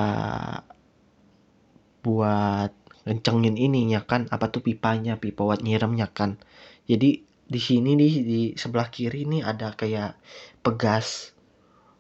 buat 2.02 2.74
kencengin 3.06 3.58
ininya 3.58 4.02
kan 4.02 4.26
apa 4.34 4.50
tuh 4.50 4.66
pipanya 4.66 5.18
pipa 5.22 5.46
buat 5.46 5.62
nyiremnya 5.62 6.10
kan. 6.10 6.42
Jadi 6.90 7.22
di 7.46 7.62
sini 7.62 7.94
di 7.94 8.08
di 8.26 8.42
sebelah 8.58 8.90
kiri 8.90 9.30
ini 9.30 9.46
ada 9.46 9.74
kayak 9.78 10.18
pegas. 10.66 11.38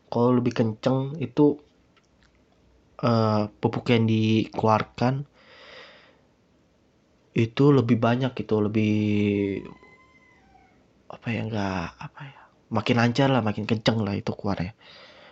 Kalau 0.10 0.34
lebih 0.38 0.53
kenceng 0.53 1.17
itu 1.22 1.58
uh, 3.01 3.50
pupuk 3.62 3.94
yang 3.94 4.05
dikeluarkan 4.10 5.25
itu 7.36 7.65
lebih 7.75 8.00
banyak 8.00 8.32
gitu 8.32 8.63
lebih 8.63 8.96
apa 11.12 11.27
ya 11.36 11.41
enggak 11.44 11.88
apa 12.00 12.22
ya 12.24 12.41
makin 12.72 12.96
lancar 12.96 13.27
lah 13.27 13.44
makin 13.44 13.67
kenceng 13.67 14.00
lah 14.08 14.15
itu 14.15 14.32
keluarnya 14.32 14.72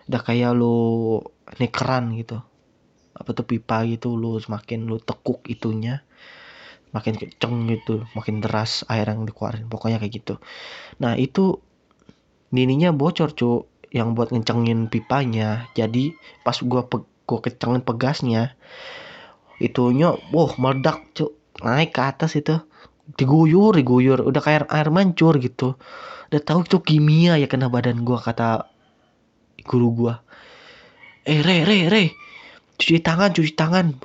udah 0.09 0.21
kayak 0.21 0.51
lu 0.55 1.21
keran 1.71 2.15
gitu. 2.17 2.43
Apa 3.13 3.29
tuh 3.37 3.45
pipa 3.45 3.85
gitu 3.85 4.17
lu 4.17 4.41
semakin 4.41 4.89
lu 4.89 4.97
tekuk 4.97 5.45
itunya 5.45 6.01
makin 6.93 7.17
kenceng 7.17 7.65
gitu 7.73 8.05
makin 8.13 8.41
deras 8.41 8.85
air 8.89 9.09
yang 9.09 9.25
dikeluarin. 9.25 9.65
Pokoknya 9.69 9.97
kayak 9.97 10.13
gitu. 10.13 10.35
Nah 11.01 11.17
itu 11.17 11.61
nininya 12.53 12.93
bocor 12.93 13.33
cu 13.33 13.65
yang 13.93 14.17
buat 14.17 14.33
ngencengin 14.33 14.89
pipanya. 14.89 15.69
Jadi 15.77 16.13
pas 16.41 16.57
gua 16.61 16.85
pe 16.85 17.01
gua 17.25 17.39
kencengin 17.41 17.81
pegasnya 17.81 18.57
itunya 19.61 20.11
wah 20.33 20.51
meledak 20.59 21.13
cu 21.13 21.33
naik 21.63 21.95
ke 21.95 22.01
atas 22.01 22.37
itu 22.37 22.61
diguyur 23.17 23.73
diguyur. 23.77 24.21
Udah 24.25 24.41
kayak 24.41 24.69
air 24.69 24.89
mancur 24.93 25.37
gitu. 25.41 25.77
Udah 26.29 26.41
tahu 26.41 26.65
itu 26.65 26.77
kimia 26.81 27.37
ya 27.37 27.45
kena 27.45 27.69
badan 27.69 28.01
gua 28.05 28.21
kata 28.21 28.72
guru 29.63 29.89
gua. 29.95 30.15
Eh 31.23 31.39
re 31.39 31.63
re 31.63 31.87
re. 31.87 32.03
Cuci 32.75 32.99
tangan 32.99 33.31
cuci 33.31 33.55
tangan. 33.55 33.95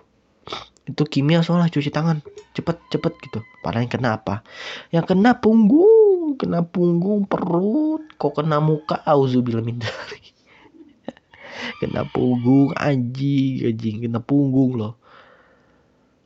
Itu 0.89 1.05
kimia 1.05 1.45
soalnya 1.45 1.69
cuci 1.69 1.91
tangan. 1.91 2.23
Cepet 2.57 2.79
cepet 2.89 3.13
gitu. 3.29 3.45
Padahal 3.61 3.85
yang 3.85 3.93
kena 3.93 4.09
apa? 4.17 4.47
Yang 4.95 5.13
kena 5.13 5.37
punggung. 5.43 6.39
Kena 6.39 6.65
punggung 6.65 7.27
perut. 7.27 8.07
Kok 8.17 8.33
kena 8.39 8.63
muka? 8.63 9.03
Auzubillah 9.03 9.61
min 9.61 9.83
kena 11.83 12.07
punggung 12.09 12.73
anjing. 12.79 13.67
Anjing 13.67 14.07
kena 14.07 14.23
punggung 14.23 14.79
loh. 14.79 14.95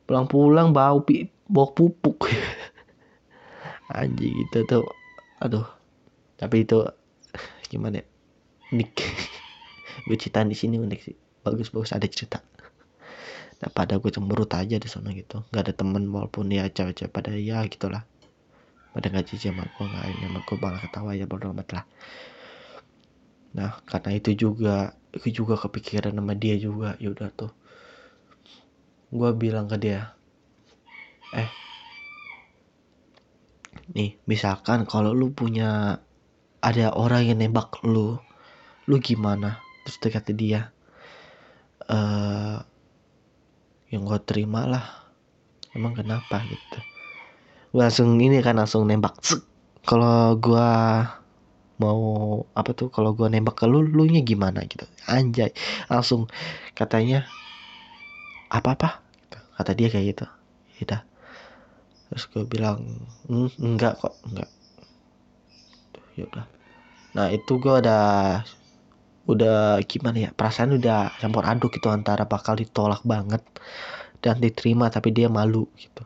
Pulang-pulang 0.07 0.71
bau 0.71 1.01
pi 1.01 1.27
bau 1.49 1.73
pupuk. 1.73 2.29
Anjing 3.97 4.45
itu 4.47 4.61
tuh. 4.63 4.85
Aduh. 5.41 5.65
Tapi 6.37 6.63
itu 6.63 6.85
gimana 7.71 8.03
ya 8.03 8.12
Gue 10.07 10.17
cerita 10.17 10.41
di 10.43 10.57
sini 10.57 10.81
unik 10.81 10.99
sih. 11.03 11.15
Bagus 11.43 11.69
bagus 11.69 11.91
ada 11.93 12.07
cerita. 12.07 12.39
Nah, 13.63 13.69
pada 13.71 13.95
gue 13.95 14.11
cemberut 14.11 14.51
aja 14.51 14.75
di 14.75 14.89
sana 14.89 15.15
gitu. 15.15 15.43
Nggak 15.51 15.61
ada 15.69 15.73
temen 15.75 16.03
walaupun 16.11 16.51
ya 16.51 16.67
cewek-cewek 16.67 17.11
pada 17.11 17.31
ya 17.35 17.63
gitulah. 17.69 18.03
Pada 18.91 19.05
nggak 19.09 19.25
jijik 19.31 19.53
sama 19.53 19.63
gue 19.67 19.85
nggak 19.87 20.05
ini 20.11 20.25
sama 20.27 20.39
gue 20.43 20.57
malah 20.59 20.81
ketawa 20.83 21.11
ya 21.15 21.25
bodo 21.29 21.53
amat 21.55 21.69
lah. 21.71 21.85
Nah 23.53 23.71
karena 23.87 24.09
itu 24.17 24.31
juga 24.35 24.97
gue 25.13 25.31
juga 25.31 25.55
kepikiran 25.55 26.13
sama 26.17 26.33
dia 26.35 26.55
juga 26.57 26.97
yaudah 26.99 27.29
tuh. 27.31 27.51
Gue 29.13 29.29
bilang 29.37 29.69
ke 29.69 29.77
dia 29.77 30.11
eh 31.33 31.49
nih 33.97 34.21
misalkan 34.29 34.85
kalau 34.85 35.11
lu 35.17 35.33
punya 35.33 35.97
ada 36.61 36.87
orang 36.93 37.27
yang 37.27 37.41
nembak 37.41 37.81
lu 37.83 38.21
lu 38.89 38.99
gimana? 38.99 39.63
Terus 39.83 39.97
dia 39.99 40.11
kata 40.11 40.31
dia 40.35 40.61
eh 41.87 42.57
yang 43.93 44.03
gue 44.09 44.19
terima 44.25 44.65
lah. 44.65 44.85
Emang 45.73 45.93
kenapa? 45.93 46.41
Gitu. 46.45 46.79
Gue 47.73 47.81
langsung 47.81 48.17
ini 48.17 48.41
kan 48.41 48.57
langsung 48.57 48.85
nembak 48.89 49.21
kalau 49.85 50.37
gue 50.37 50.69
mau 51.81 52.01
apa 52.53 52.71
tuh 52.71 52.93
kalau 52.93 53.17
gue 53.17 53.27
nembak 53.27 53.59
ke 53.59 53.65
lu 53.69 53.85
lu 53.85 54.05
nya 54.09 54.21
gimana? 54.25 54.65
Gitu. 54.65 54.85
Anjay. 55.05 55.53
Langsung 55.89 56.29
katanya 56.73 57.25
apa 58.49 58.77
apa 58.77 58.89
gitu. 59.17 59.37
kata 59.57 59.71
dia 59.73 59.87
kayak 59.89 60.07
gitu. 60.13 60.25
Ya 60.81 61.05
terus 62.13 62.29
gue 62.29 62.45
bilang 62.45 63.09
mm, 63.25 63.57
enggak 63.57 63.97
kok 63.97 64.13
enggak. 64.29 64.49
Ya 66.13 66.29
udah. 66.29 66.45
Nah 67.17 67.33
itu 67.33 67.57
gue 67.57 67.73
ada 67.73 67.99
udah 69.23 69.79
gimana 69.87 70.27
ya 70.27 70.29
perasaan 70.35 70.75
udah 70.75 71.15
campur 71.15 71.47
aduk 71.47 71.79
gitu 71.79 71.87
antara 71.87 72.27
bakal 72.27 72.59
ditolak 72.59 72.99
banget 73.07 73.39
dan 74.19 74.39
diterima 74.39 74.91
tapi 74.91 75.15
dia 75.15 75.31
malu 75.31 75.67
gitu. 75.79 76.03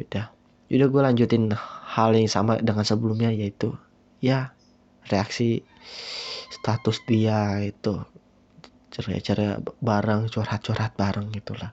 Udah. 0.00 0.32
Udah 0.68 0.88
gue 0.92 1.02
lanjutin 1.02 1.48
hal 1.88 2.12
yang 2.12 2.28
sama 2.28 2.60
dengan 2.60 2.84
sebelumnya 2.84 3.32
yaitu 3.32 3.72
ya 4.20 4.52
reaksi 5.08 5.64
status 6.52 7.00
dia 7.08 7.64
itu 7.64 8.04
ceria-ceria 8.92 9.60
bareng 9.80 10.28
curhat-curhat 10.28 10.96
bareng 11.00 11.32
gitulah. 11.32 11.72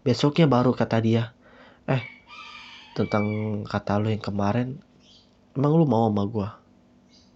Besoknya 0.00 0.48
baru 0.48 0.72
kata 0.72 1.04
dia 1.04 1.36
eh 1.84 2.00
tentang 2.96 3.24
kata 3.68 4.00
lu 4.00 4.08
yang 4.12 4.24
kemarin 4.24 4.80
emang 5.52 5.72
lu 5.76 5.84
mau 5.84 6.08
sama 6.08 6.24
gua? 6.24 6.48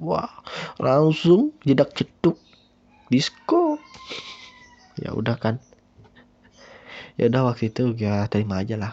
Wah 0.01 0.33
langsung 0.81 1.57
jedak 1.65 1.93
cetuk 1.93 2.41
disco. 3.13 3.79
Ya 4.99 5.13
udah 5.13 5.37
kan. 5.39 5.63
Ya 7.17 7.29
udah 7.33 7.53
waktu 7.53 7.73
itu 7.73 7.97
ya 7.97 8.27
terima 8.29 8.61
aja 8.61 8.77
lah. 8.77 8.93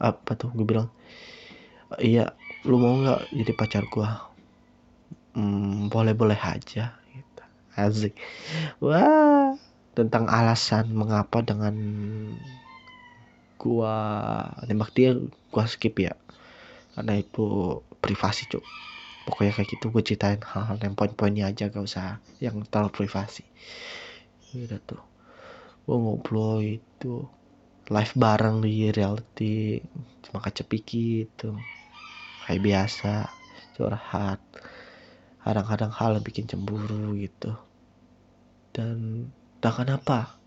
Apa 0.00 0.36
tuh 0.36 0.52
gue 0.52 0.64
bilang? 0.64 0.88
Iya 2.00 2.36
lu 2.68 2.76
mau 2.76 2.96
nggak 3.00 3.32
jadi 3.32 3.52
pacar 3.56 3.84
gua? 3.88 4.28
Hmm, 5.32 5.88
boleh 5.88 6.12
boleh 6.12 6.36
aja 6.36 6.96
gitu. 7.10 7.42
asik. 7.76 8.14
Wah 8.82 9.56
tentang 9.96 10.28
alasan 10.28 10.92
mengapa 10.92 11.42
dengan 11.42 11.74
gua 13.60 13.96
nembak 14.68 14.92
dia 14.92 15.16
gua 15.52 15.64
skip 15.64 15.96
ya. 16.00 16.12
Karena 16.96 17.16
itu 17.16 17.78
privasi 18.00 18.48
cuk 18.48 18.64
pokoknya 19.30 19.54
kayak 19.54 19.70
gitu 19.78 19.86
gue 19.94 20.02
ceritain 20.02 20.42
hal-hal 20.42 20.76
yang 20.82 20.98
poin-poinnya 20.98 21.46
aja 21.46 21.70
gak 21.70 21.86
usah 21.86 22.18
yang 22.42 22.66
terlalu 22.66 22.90
privasi. 23.06 23.46
Udah 24.58 24.82
tuh. 24.82 25.02
Gue 25.86 25.96
ngobrol 25.96 26.82
itu 26.82 27.30
live 27.90 28.14
bareng 28.18 28.62
di 28.62 28.90
reality 28.90 29.78
cuma 30.26 30.42
kecepiki 30.42 31.24
gitu. 31.26 31.54
Kayak 32.44 32.62
biasa 32.66 33.12
curhat. 33.78 34.42
Kadang-kadang 35.46 35.94
hal 35.94 36.18
yang 36.18 36.26
bikin 36.26 36.50
cemburu 36.50 37.14
gitu. 37.14 37.54
Dan 38.74 39.30
dan 39.62 39.72
kenapa 39.76 40.40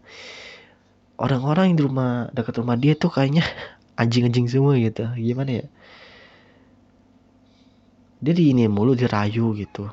orang-orang 1.16 1.72
yang 1.72 1.78
di 1.80 1.84
rumah 1.86 2.12
dekat 2.36 2.60
rumah 2.60 2.76
dia 2.76 3.00
tuh 3.00 3.08
kayaknya 3.08 3.48
anjing-anjing 4.02 4.52
semua 4.52 4.76
gitu. 4.76 5.08
Gimana 5.16 5.64
ya 5.64 5.66
dia 8.24 8.32
di 8.32 8.56
ini 8.56 8.72
mulu 8.72 8.96
dirayu 8.96 9.52
gitu. 9.60 9.92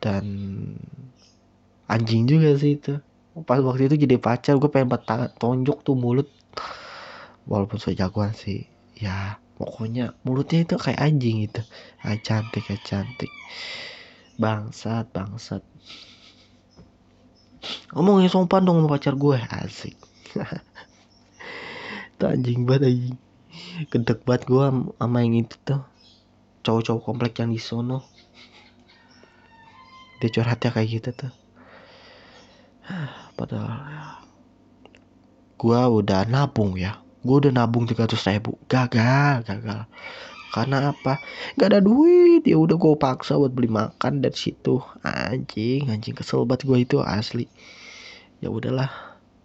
Dan 0.00 0.24
anjing 1.84 2.24
juga 2.24 2.56
sih 2.56 2.80
itu. 2.80 2.96
Pas 3.44 3.60
waktu 3.60 3.92
itu 3.92 4.08
jadi 4.08 4.16
pacar 4.16 4.56
gue 4.56 4.70
pengen 4.72 4.88
batang 4.88 5.28
tonjok 5.36 5.84
tuh 5.84 5.92
mulut. 5.92 6.28
Walaupun 7.44 7.76
saya 7.76 8.08
jagoan 8.08 8.32
sih 8.32 8.64
ya 8.96 9.36
pokoknya 9.60 10.16
mulutnya 10.24 10.64
itu 10.64 10.80
kayak 10.80 10.96
anjing 10.96 11.44
gitu. 11.44 11.60
Kayak 12.00 12.20
cantik 12.24 12.62
kayak 12.64 12.82
cantik. 12.88 13.32
Bangsat 14.40 15.12
bangsat. 15.12 15.60
Ngomongin 17.92 18.32
sopan 18.32 18.64
dong 18.64 18.80
sama 18.80 18.96
pacar 18.96 19.12
gue 19.12 19.36
asik. 19.36 19.96
Itu 22.16 22.24
anjing 22.24 22.64
banget 22.64 22.88
anjing. 22.88 23.16
Gedek 23.92 24.24
banget 24.24 24.42
gue 24.48 24.64
sama 25.00 25.18
yang 25.24 25.44
itu 25.44 25.56
tuh 25.64 25.80
cowok-cowok 26.66 27.02
komplek 27.06 27.38
yang 27.38 27.54
di 27.54 27.62
sono. 27.62 28.02
Dia 30.18 30.28
curhatnya 30.34 30.74
kayak 30.74 30.88
gitu 30.90 31.10
tuh. 31.14 31.32
Padahal 33.38 33.78
ya, 33.86 34.04
gua 35.54 35.86
udah 35.86 36.26
nabung 36.26 36.74
ya. 36.74 36.98
Gua 37.22 37.38
udah 37.38 37.54
nabung 37.54 37.86
300 37.86 38.18
ribu. 38.34 38.58
Gagal 38.66 39.46
gagal. 39.46 39.86
Karena 40.56 40.88
apa? 40.96 41.20
Gak 41.60 41.68
ada 41.68 41.80
duit. 41.84 42.48
Ya 42.48 42.56
udah 42.56 42.80
gue 42.80 42.96
paksa 42.96 43.36
buat 43.36 43.52
beli 43.52 43.68
makan 43.68 44.24
dari 44.24 44.32
situ. 44.32 44.80
Anjing 45.04 45.92
anjing 45.92 46.16
kesel 46.16 46.48
banget 46.48 46.64
gue 46.64 46.78
itu 46.80 46.96
asli. 47.04 47.44
Ya 48.40 48.48
udahlah 48.48 48.88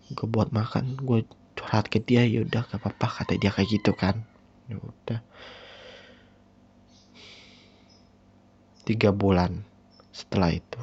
gue 0.08 0.28
buat 0.32 0.56
makan 0.56 1.04
gue 1.04 1.28
curhat 1.60 1.92
ke 1.92 2.00
dia 2.00 2.24
ya 2.24 2.48
udah 2.48 2.64
gak 2.64 2.80
apa-apa 2.80 3.28
kata 3.28 3.36
dia 3.36 3.52
kayak 3.52 3.70
gitu 3.76 3.92
kan. 3.92 4.24
Ya 4.72 4.80
udah 4.80 5.20
tiga 8.92 9.16
bulan 9.16 9.64
setelah 10.12 10.52
itu. 10.52 10.82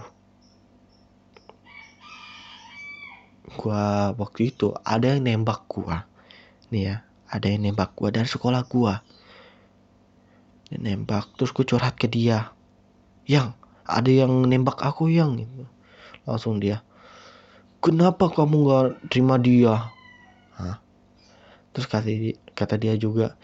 Gua 3.61 4.17
waktu 4.17 4.53
itu 4.55 4.73
ada 4.81 5.13
yang 5.13 5.29
nembak 5.29 5.69
gua. 5.69 6.09
Nih 6.73 6.83
ya 6.93 6.97
ada 7.29 7.47
yang 7.49 7.69
nembak 7.69 7.93
gua 7.93 8.09
dari 8.09 8.29
sekolah 8.29 8.65
gua. 8.65 9.05
Dia 10.69 10.81
nembak 10.81 11.37
terus 11.37 11.53
gua 11.53 11.69
curhat 11.69 12.01
ke 12.01 12.09
dia. 12.09 12.53
Yang 13.29 13.53
ada 13.85 14.09
yang 14.09 14.33
nembak 14.49 14.81
aku 14.81 15.13
yang 15.13 15.37
gitu. 15.37 15.65
langsung 16.29 16.61
dia 16.61 16.85
kenapa 17.81 18.29
kamu 18.29 18.57
gak 18.69 18.87
terima 19.09 19.41
dia? 19.41 19.89
Hah? 20.59 20.77
terus 21.73 21.87
kata 21.87 22.11
dia, 22.11 22.35
kata 22.59 22.75
dia 22.75 22.95
juga 22.99 23.39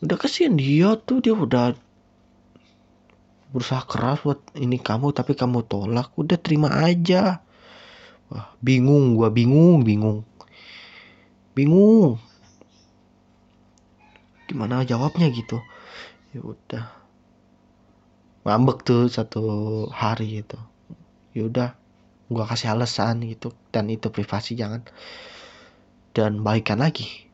udah 0.00 0.16
kasihan 0.16 0.56
dia 0.56 0.96
tuh 0.96 1.20
dia 1.20 1.36
udah 1.36 1.76
berusaha 3.50 3.82
keras 3.82 4.22
buat 4.22 4.38
ini 4.54 4.78
kamu 4.78 5.10
tapi 5.10 5.34
kamu 5.34 5.66
tolak 5.66 6.14
udah 6.14 6.38
terima 6.38 6.70
aja. 6.70 7.42
Wah 8.30 8.54
bingung 8.62 9.18
gua 9.18 9.28
bingung 9.34 9.82
bingung. 9.82 10.22
Bingung. 11.54 12.22
Gimana 14.46 14.86
jawabnya 14.86 15.26
gitu? 15.34 15.58
Ya 16.30 16.40
udah. 16.46 16.84
Ngambek 18.46 18.86
tuh 18.86 19.10
satu 19.10 19.42
hari 19.90 20.46
itu 20.46 20.58
ya 21.34 21.46
udah 21.46 21.68
gua 22.30 22.46
kasih 22.46 22.70
alasan 22.70 23.26
gitu. 23.26 23.50
Dan 23.74 23.90
itu 23.90 24.14
privasi 24.14 24.54
jangan. 24.54 24.86
Dan 26.14 26.46
baikan 26.46 26.78
lagi. 26.78 27.26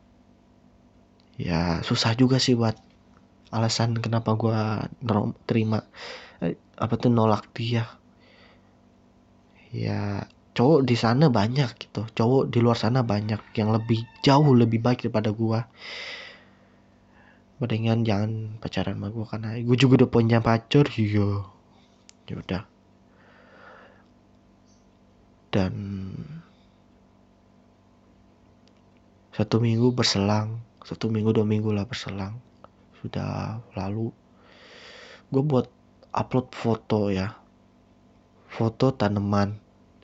Ya 1.37 1.85
susah 1.85 2.17
juga 2.17 2.41
sih 2.41 2.57
buat 2.57 2.86
alasan 3.55 3.95
kenapa 3.99 4.35
gue 4.35 4.61
terima 5.47 5.83
eh, 6.43 6.59
apa 6.77 6.95
tuh 6.99 7.11
nolak 7.13 7.51
dia. 7.55 7.87
Ya 9.71 10.27
cowok 10.57 10.81
di 10.89 10.97
sana 10.97 11.29
banyak 11.29 11.71
gitu. 11.79 12.09
Cowok 12.17 12.49
di 12.49 12.59
luar 12.65 12.79
sana 12.79 13.05
banyak 13.05 13.41
yang 13.59 13.71
lebih 13.71 14.09
jauh 14.25 14.57
lebih 14.57 14.81
baik 14.81 15.07
daripada 15.07 15.31
gue 15.31 15.61
mendingan 17.57 18.05
jangan 18.05 18.61
pacaran 18.61 19.01
sama 19.01 19.09
gue 19.09 19.25
karena 19.25 19.51
gue 19.57 19.77
juga 19.81 20.05
udah 20.05 20.11
punya 20.13 20.39
pacar 20.45 20.87
iya. 20.97 21.45
Ya 22.27 22.35
udah. 22.37 22.63
Dan 25.55 25.73
satu 29.37 29.61
minggu 29.61 29.93
berselang 29.93 30.65
satu 30.81 31.13
minggu 31.13 31.37
dua 31.37 31.45
minggu 31.45 31.69
lah 31.69 31.85
berselang 31.85 32.41
sudah 33.03 33.61
lalu. 33.77 34.13
Gue 35.29 35.43
buat 35.43 35.67
upload 36.15 36.55
foto 36.55 37.13
ya. 37.13 37.37
Foto 38.47 38.95
tanaman 38.95 39.59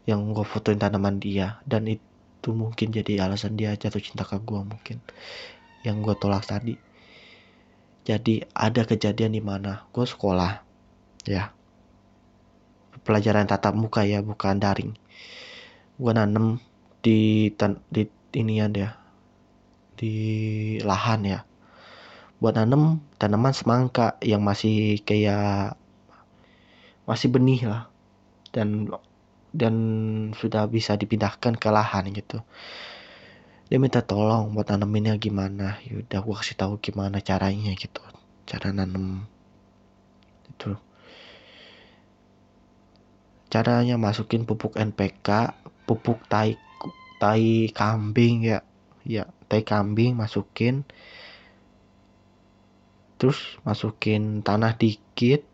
yang 0.05 0.35
gue 0.35 0.45
fotoin 0.45 0.77
tanaman 0.77 1.17
dia. 1.23 1.63
Dan 1.65 1.89
itu 1.89 2.51
mungkin 2.53 2.93
jadi 2.93 3.25
alasan 3.25 3.57
dia 3.57 3.73
jatuh 3.79 4.03
cinta 4.03 4.27
ke 4.27 4.37
gue 4.43 4.61
mungkin. 4.61 4.99
Yang 5.87 5.97
gue 6.05 6.15
tolak 6.19 6.45
tadi. 6.45 6.75
Jadi 8.03 8.43
ada 8.51 8.83
kejadian 8.83 9.33
di 9.33 9.43
mana 9.43 9.87
gue 9.95 10.05
sekolah 10.05 10.53
ya. 11.25 11.55
Pelajaran 13.03 13.47
tatap 13.47 13.75
muka 13.75 14.03
ya 14.07 14.23
bukan 14.23 14.59
daring. 14.59 14.93
Gue 15.97 16.13
nanem 16.13 16.59
di 17.03 17.51
di 17.91 18.03
inian 18.35 18.75
ya. 18.75 18.91
Di 19.95 20.13
lahan 20.83 21.23
ya 21.23 21.41
buat 22.43 22.59
nanam 22.59 22.99
tanaman 23.23 23.55
semangka 23.55 24.19
yang 24.19 24.43
masih 24.43 24.99
kayak 25.07 25.79
masih 27.07 27.31
benih 27.31 27.63
lah. 27.63 27.87
Dan 28.51 28.91
dan 29.55 29.75
sudah 30.35 30.67
bisa 30.67 30.99
dipindahkan 30.99 31.55
ke 31.55 31.69
lahan 31.71 32.11
gitu. 32.11 32.43
Dia 33.71 33.79
minta 33.79 34.03
tolong 34.03 34.51
buat 34.59 34.67
naneminnya 34.75 35.15
gimana. 35.23 35.79
Yaudah 35.87 36.19
gua 36.19 36.43
kasih 36.43 36.59
tahu 36.59 36.83
gimana 36.83 37.23
caranya 37.23 37.71
gitu 37.79 38.03
cara 38.43 38.75
nanem. 38.75 39.23
Itu 40.51 40.75
caranya 43.55 43.95
masukin 44.03 44.43
pupuk 44.49 44.75
NPK 44.75 45.55
pupuk 45.87 46.27
tai 46.27 46.59
tai 47.23 47.71
kambing 47.71 48.51
ya. 48.51 48.67
Ya 49.07 49.31
tai 49.47 49.63
kambing 49.63 50.19
masukin 50.19 50.83
terus 53.23 53.63
masukin 53.63 54.43
tanah 54.43 54.75
dikit 54.75 55.47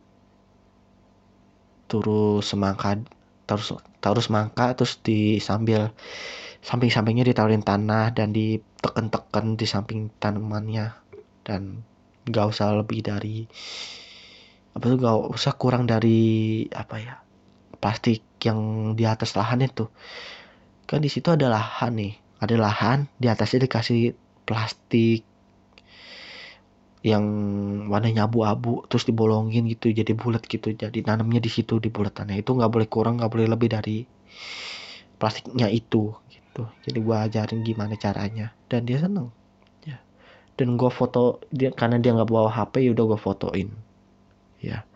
terus 1.85 2.49
semangka 2.49 2.97
terus 3.45 3.77
terus 4.01 4.25
semangka 4.33 4.73
terus 4.73 4.97
di 5.05 5.37
sambil 5.37 5.93
samping-sampingnya 6.65 7.29
ditaruhin 7.29 7.63
tanah 7.63 8.11
dan 8.13 8.35
diteken-teken 8.35 9.55
di 9.55 9.67
samping 9.69 10.11
tanamannya. 10.19 10.95
Dan 11.45 11.85
gak 12.29 12.53
usah 12.53 12.77
lebih 12.77 13.01
dari 13.01 13.49
apa 14.77 14.85
tuh 14.85 14.99
gak 15.01 15.17
usah 15.33 15.53
kurang 15.57 15.89
dari 15.89 16.63
apa 16.71 16.97
ya 17.01 17.15
plastik 17.81 18.23
yang 18.45 18.93
di 18.95 19.05
atas 19.09 19.33
lahan 19.37 19.65
itu. 19.65 19.89
Kan 20.89 21.05
di 21.05 21.09
situ 21.13 21.33
ada 21.33 21.49
lahan 21.49 21.97
nih 21.97 22.15
ada 22.39 22.57
lahan 22.57 23.09
di 23.19 23.27
atasnya 23.29 23.67
dikasih 23.67 24.15
plastik 24.49 25.28
yang 27.07 27.25
warnanya 27.87 28.27
abu-abu 28.27 28.83
terus 28.91 29.07
dibolongin 29.07 29.71
gitu 29.71 29.95
jadi 29.95 30.13
bulat 30.19 30.43
gitu 30.51 30.75
jadi 30.75 30.99
nanamnya 31.07 31.39
di 31.39 31.47
situ 31.47 31.79
di 31.79 31.95
bulatannya 31.95 32.43
itu 32.43 32.51
nggak 32.51 32.71
boleh 32.75 32.89
kurang 32.91 33.23
nggak 33.23 33.31
boleh 33.31 33.47
lebih 33.47 33.71
dari 33.71 34.03
plastiknya 35.19 35.67
itu 35.69 36.15
gitu. 36.31 36.63
Jadi 36.87 36.99
gua 37.03 37.27
ajarin 37.27 37.61
gimana 37.67 37.99
caranya. 37.99 38.55
Dan 38.71 38.87
dia 38.87 39.03
seneng 39.03 39.35
ya. 39.83 39.99
Dan 40.55 40.79
gua 40.79 40.89
foto 40.89 41.43
dia 41.51 41.75
karena 41.75 41.99
dia 41.99 42.15
nggak 42.15 42.31
bawa 42.31 42.49
HP 42.51 42.87
ya 42.89 42.91
udah 42.95 43.05
gua 43.15 43.21
fotoin 43.21 43.69
ya. 44.63 44.87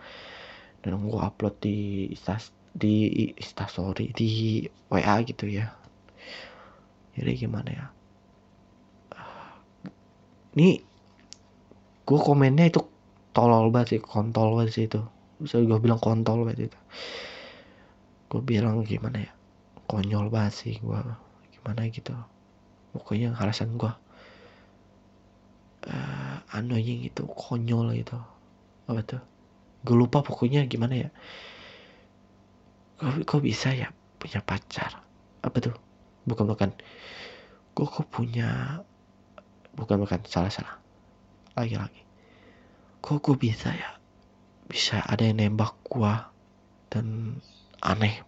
Dan 0.80 1.02
gua 1.06 1.28
upload 1.28 1.58
di 1.60 2.08
istas 2.14 2.54
di 2.72 3.28
instastory 3.36 4.14
di 4.16 4.62
WA 4.88 5.20
gitu 5.26 5.50
ya. 5.50 5.74
Jadi 7.12 7.30
gimana 7.36 7.68
ya? 7.68 7.86
Ini 10.56 10.91
gue 12.02 12.18
komennya 12.18 12.66
itu 12.66 12.80
tolol 13.32 13.70
banget 13.70 13.98
sih 13.98 14.00
kontol 14.02 14.58
banget 14.58 14.70
sih 14.74 14.84
itu. 14.90 15.00
Bisa 15.38 15.62
gue 15.62 15.78
bilang 15.78 16.02
kontol 16.02 16.44
banget 16.46 16.72
itu. 16.72 16.78
Gue 18.30 18.40
bilang 18.42 18.82
gimana 18.82 19.22
ya 19.22 19.32
konyol 19.86 20.32
banget 20.32 20.54
sih 20.56 20.74
gue 20.82 21.00
gimana 21.58 21.80
gitu. 21.88 22.14
Pokoknya 22.92 23.32
alasan 23.38 23.76
gue 23.78 23.92
uh, 25.88 26.36
annoying 26.52 27.06
itu 27.06 27.22
konyol 27.28 27.94
itu 27.94 28.18
apa 28.90 29.00
tuh? 29.06 29.22
Gue 29.86 29.96
lupa 29.96 30.22
pokoknya 30.22 30.66
gimana 30.66 31.08
ya. 31.08 31.10
Kok 33.02 33.42
bisa 33.42 33.74
ya 33.74 33.90
punya 34.18 34.38
pacar? 34.42 35.02
Apa 35.42 35.58
tuh? 35.58 35.74
Bukan 36.22 36.46
bukan. 36.46 36.70
Gue 37.74 37.86
kok 37.88 38.06
punya 38.10 38.78
bukan 39.74 40.06
bukan. 40.06 40.22
Salah 40.28 40.52
salah 40.54 40.81
lagi-lagi. 41.56 42.02
Kok 43.02 43.18
gue 43.18 43.36
bisa 43.36 43.74
ya? 43.74 43.98
Bisa 44.70 45.02
ada 45.02 45.26
yang 45.26 45.42
nembak 45.42 45.74
gue 45.84 46.14
dan 46.88 47.36
aneh. 47.82 48.22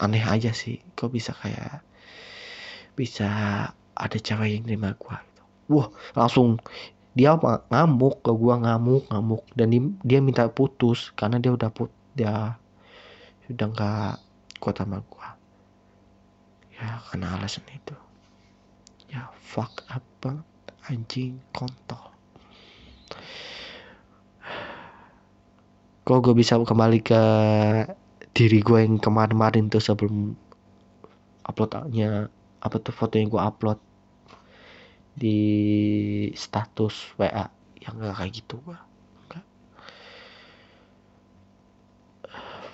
Aneh 0.00 0.24
aja 0.24 0.50
sih. 0.50 0.80
Kok 0.96 1.12
bisa 1.12 1.36
kayak 1.36 1.84
bisa 2.96 3.28
ada 3.94 4.16
cewek 4.18 4.60
yang 4.60 4.64
nerima 4.66 4.96
gue 4.96 5.16
gitu. 5.30 5.42
wah 5.70 5.88
langsung 6.16 6.56
dia 7.12 7.36
ngamuk 7.70 8.24
ke 8.24 8.32
gue 8.32 8.54
ngamuk 8.56 9.04
ngamuk. 9.12 9.44
Dan 9.54 9.98
dia, 10.02 10.18
minta 10.18 10.48
putus 10.50 11.14
karena 11.14 11.38
dia 11.38 11.52
udah 11.54 11.70
put 11.70 11.92
dia 12.16 12.58
sudah 13.46 13.66
nggak 13.70 14.14
kuat 14.62 14.76
sama 14.78 15.02
gue 15.04 15.28
ya 16.80 16.98
karena 17.10 17.36
alasan 17.38 17.66
itu. 17.70 17.96
Ya 19.10 19.28
fuck 19.38 19.84
apa 19.90 20.40
anjing 20.88 21.42
kontol 21.52 22.09
kok 26.10 26.26
gue 26.26 26.34
bisa 26.34 26.58
kembali 26.58 27.06
ke 27.06 27.22
diri 28.34 28.58
gue 28.66 28.82
yang 28.82 28.98
kemarin-kemarin 28.98 29.70
tuh 29.70 29.78
sebelum 29.78 30.34
uploadnya 31.46 32.26
apa 32.58 32.76
tuh 32.82 32.90
foto 32.90 33.14
yang 33.14 33.30
gue 33.30 33.38
upload 33.38 33.78
di 35.14 35.38
status 36.34 37.14
WA 37.14 37.46
yang 37.78 37.94
gak 38.02 38.18
kayak 38.18 38.42
gitu 38.42 38.58
gue 38.58 38.78
enggak 39.22 39.46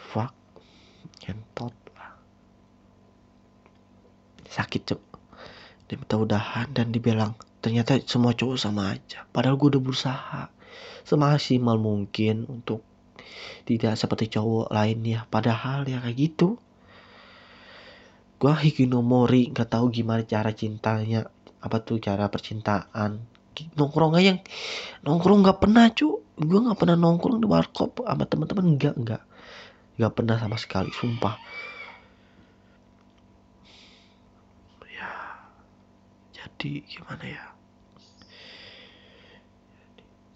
fuck. 0.09 0.33
Ngentot 1.21 1.77
lah 1.93 2.17
sakit 4.49 4.81
cok 4.89 5.03
dia 5.93 6.01
minta 6.01 6.17
udahan 6.17 6.73
dan 6.73 6.89
dibilang 6.89 7.37
ternyata 7.61 8.01
semua 8.09 8.33
cowok 8.33 8.57
sama 8.57 8.97
aja. 8.97 9.29
Padahal 9.29 9.61
gue 9.61 9.77
udah 9.77 9.83
berusaha 9.85 10.43
semaksimal 11.05 11.77
mungkin 11.77 12.49
untuk 12.49 12.96
tidak 13.67 13.99
seperti 13.99 14.31
cowok 14.33 14.71
lainnya 14.71 15.27
padahal 15.27 15.87
ya 15.89 15.99
kayak 16.03 16.17
gitu. 16.17 16.59
Gua 18.37 18.53
hikinomori 18.53 19.49
nggak 19.53 19.73
tahu 19.73 19.89
gimana 19.89 20.21
cara 20.23 20.53
cintanya. 20.53 21.25
Apa 21.65 21.83
tuh 21.83 21.99
cara 21.99 22.29
percintaan? 22.29 23.25
Nongkrong 23.75 24.13
aja. 24.21 24.37
Yang 24.37 24.41
nongkrong 25.03 25.41
nggak 25.41 25.59
pernah 25.59 25.89
cu. 25.91 26.21
Gue 26.37 26.59
nggak 26.61 26.77
pernah 26.77 26.97
nongkrong 27.01 27.41
di 27.41 27.49
warkop 27.49 28.05
sama 28.05 28.29
teman-teman. 28.29 28.77
Nggak 28.77 28.95
nggak. 29.01 29.23
Nggak 29.97 30.13
pernah 30.13 30.37
sama 30.37 30.61
sekali 30.61 30.93
sumpah. 30.93 31.41
Ya 34.93 35.11
jadi 36.37 36.85
gimana 36.85 37.25
ya? 37.25 37.45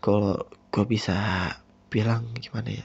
Kalau 0.00 0.48
gue 0.72 0.84
bisa 0.88 1.12
bilang 1.90 2.30
gimana 2.38 2.70
ya? 2.70 2.84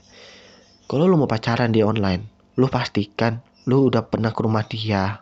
Kalau 0.89 1.06
lu 1.06 1.15
mau 1.22 1.30
pacaran 1.30 1.70
di 1.70 1.86
online 1.86 2.36
lu 2.56 2.72
pastikan 2.72 3.44
lu 3.68 3.91
udah 3.91 4.08
pernah 4.08 4.32
ke 4.32 4.41
rumah 4.41 4.65
dia. 4.65 5.22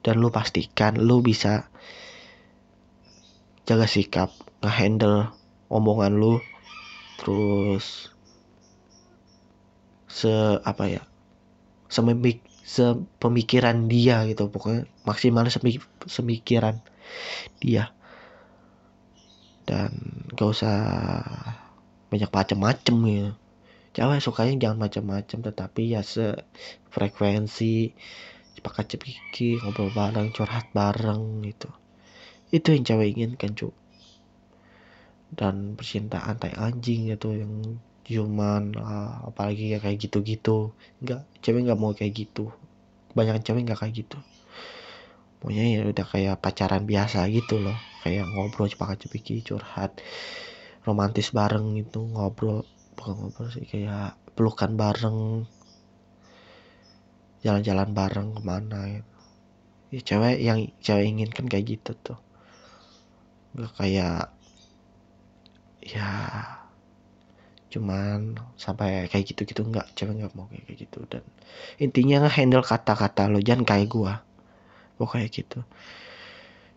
Dan 0.00 0.22
lu 0.22 0.30
pastikan 0.30 0.96
lu 1.02 1.18
bisa 1.18 1.66
jaga 3.66 3.90
sikap 3.90 4.30
ngehandle 4.62 5.34
omongan 5.66 6.14
lu. 6.16 6.38
Terus 7.18 8.14
se 10.06 10.32
apa 10.62 10.84
ya 10.88 11.02
sememik 11.90 12.40
sepemikiran 12.62 13.90
dia 13.90 14.22
gitu. 14.30 14.46
Pokoknya 14.48 14.86
maksimal 15.02 15.44
semikiran 16.06 16.80
dia. 17.58 17.90
Dan 19.66 19.90
gak 20.38 20.50
usah 20.54 20.78
banyak 22.10 22.30
macam-macam 22.30 22.96
ya. 23.10 23.26
Cewek 23.96 24.20
sukanya 24.20 24.54
jangan 24.68 24.78
macam-macam 24.86 25.38
tetapi 25.40 25.82
ya 25.96 26.04
sefrekuensi 26.04 27.96
pakai 28.60 28.84
cepiki 28.84 29.62
ngobrol 29.62 29.94
bareng 29.94 30.34
curhat 30.34 30.66
bareng 30.74 31.40
gitu. 31.46 31.70
Itu 32.50 32.74
yang 32.74 32.84
cewek 32.84 33.14
inginkan 33.14 33.54
cu. 33.54 33.70
Dan 35.30 35.78
percintaan 35.78 36.38
tai 36.38 36.54
anjing 36.54 37.10
itu 37.10 37.28
yang 37.34 37.52
cuman 38.06 38.74
ah, 38.78 39.26
apalagi 39.26 39.74
ya 39.74 39.78
kayak 39.78 40.02
gitu-gitu. 40.02 40.74
Nggak 41.02 41.22
cewek 41.42 41.62
nggak 41.66 41.78
mau 41.78 41.94
kayak 41.94 42.26
gitu. 42.26 42.50
Banyak 43.14 43.46
cewek 43.46 43.66
nggak 43.66 43.80
kayak 43.80 43.94
gitu. 44.06 44.18
Pokoknya 45.38 45.64
ya 45.70 45.80
udah 45.86 46.06
kayak 46.06 46.36
pacaran 46.42 46.84
biasa 46.84 47.22
gitu 47.30 47.62
loh. 47.62 47.78
Kayak 48.02 48.30
ngobrol 48.34 48.70
pakai 48.70 48.98
cepiki 48.98 49.46
curhat 49.46 49.98
romantis 50.86 51.34
bareng 51.34 51.74
itu 51.82 51.98
ngobrol 52.14 52.62
bukan 52.94 53.14
ngobrol 53.18 53.50
sih 53.50 53.66
kayak 53.66 54.16
pelukan 54.38 54.72
bareng 54.78 55.18
jalan-jalan 57.44 57.90
bareng 57.94 58.28
ke 58.38 58.42
mana 58.42 58.78
gitu. 58.90 59.16
Ya 59.94 60.00
cewek 60.02 60.36
yang 60.42 60.58
cewek 60.82 61.06
ingin 61.06 61.30
kan 61.30 61.46
kayak 61.46 61.66
gitu 61.78 61.92
tuh. 61.98 62.18
Gak 63.54 63.72
kayak 63.78 64.34
ya 65.82 66.10
cuman 67.66 68.40
sampai 68.56 69.10
kayak 69.10 69.26
gitu-gitu 69.30 69.62
nggak 69.62 69.94
cewek 69.94 70.14
nggak 70.22 70.34
mau 70.34 70.50
kayak 70.50 70.74
gitu. 70.74 71.02
Dan 71.06 71.22
intinya 71.78 72.26
handle 72.30 72.66
kata-kata 72.66 73.30
lo 73.30 73.38
jangan 73.38 73.66
kayak 73.66 73.88
gua. 73.90 74.26
Pokoknya 74.98 75.28
gitu. 75.30 75.60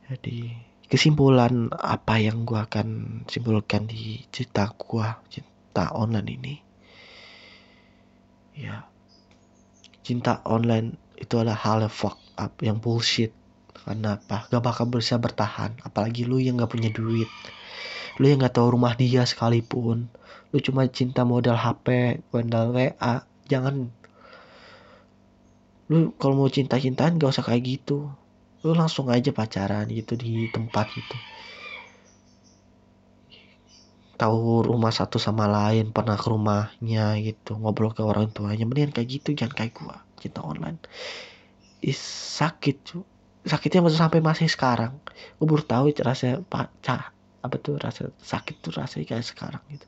Jadi 0.10 0.54
kesimpulan 0.90 1.70
apa 1.78 2.18
yang 2.18 2.50
gue 2.50 2.58
akan 2.58 3.22
simpulkan 3.30 3.86
di 3.86 4.26
cerita 4.34 4.74
gue 4.74 5.08
cerita 5.30 5.94
online 5.94 6.30
ini? 6.34 6.56
Ya 8.58 8.90
cinta 10.10 10.42
online 10.50 10.98
itu 11.22 11.38
adalah 11.38 11.62
hal 11.62 11.86
yang 11.86 11.94
fuck 11.94 12.18
up 12.34 12.58
yang 12.66 12.82
bullshit. 12.82 13.30
Karena 13.70 14.18
apa 14.18 14.50
gak 14.50 14.64
bakal 14.66 14.90
bisa 14.90 15.22
bertahan 15.22 15.78
apalagi 15.86 16.26
lu 16.26 16.42
yang 16.42 16.58
gak 16.58 16.74
punya 16.74 16.90
duit. 16.90 17.30
Lu 18.18 18.26
yang 18.26 18.42
gak 18.42 18.58
tahu 18.58 18.74
rumah 18.74 18.98
dia 18.98 19.30
sekalipun. 19.30 20.10
Lu 20.50 20.58
cuma 20.58 20.90
cinta 20.90 21.22
modal 21.22 21.54
HP 21.54 22.20
modal 22.34 22.74
WA 22.74 23.22
jangan. 23.46 23.94
Lu 25.94 26.18
kalau 26.18 26.34
mau 26.34 26.50
cinta-cintaan 26.50 27.22
gak 27.22 27.38
usah 27.38 27.46
kayak 27.46 27.64
gitu 27.78 28.10
lu 28.64 28.72
langsung 28.80 29.08
aja 29.16 29.30
pacaran 29.40 29.86
gitu 29.98 30.14
di 30.24 30.52
tempat 30.56 30.86
gitu 30.98 31.16
tahu 34.20 34.68
rumah 34.70 34.92
satu 34.92 35.16
sama 35.16 35.48
lain 35.48 35.96
pernah 35.96 36.20
ke 36.20 36.28
rumahnya 36.28 37.16
gitu 37.24 37.56
ngobrol 37.62 37.92
ke 37.96 38.04
orang 38.04 38.28
tuanya. 38.36 38.64
Mendingan 38.68 38.92
kayak 38.96 39.10
gitu 39.16 39.30
jangan 39.40 39.56
kayak 39.60 39.74
gua. 39.80 39.96
Cinta 40.22 40.44
online. 40.44 40.78
Is 41.80 42.00
sakit 42.40 42.76
cu. 42.88 42.98
Sakitnya 43.52 43.80
masih 43.88 44.00
sampai 44.04 44.20
masih 44.20 44.48
sekarang. 44.52 45.00
Gua 45.40 45.46
baru 45.48 45.64
tahu 45.64 45.86
rasa 46.04 46.44
pacar 46.44 47.16
apa 47.40 47.56
tuh 47.64 47.80
rasa 47.80 48.12
sakit 48.32 48.56
tuh 48.64 48.72
rasanya 48.76 49.06
kayak 49.08 49.26
sekarang 49.32 49.64
gitu. 49.72 49.88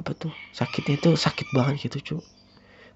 Apa 0.00 0.10
tuh 0.18 0.32
sakitnya 0.58 0.94
itu 0.98 1.08
sakit 1.14 1.48
banget 1.54 1.74
gitu 1.86 1.98
cu. 2.08 2.14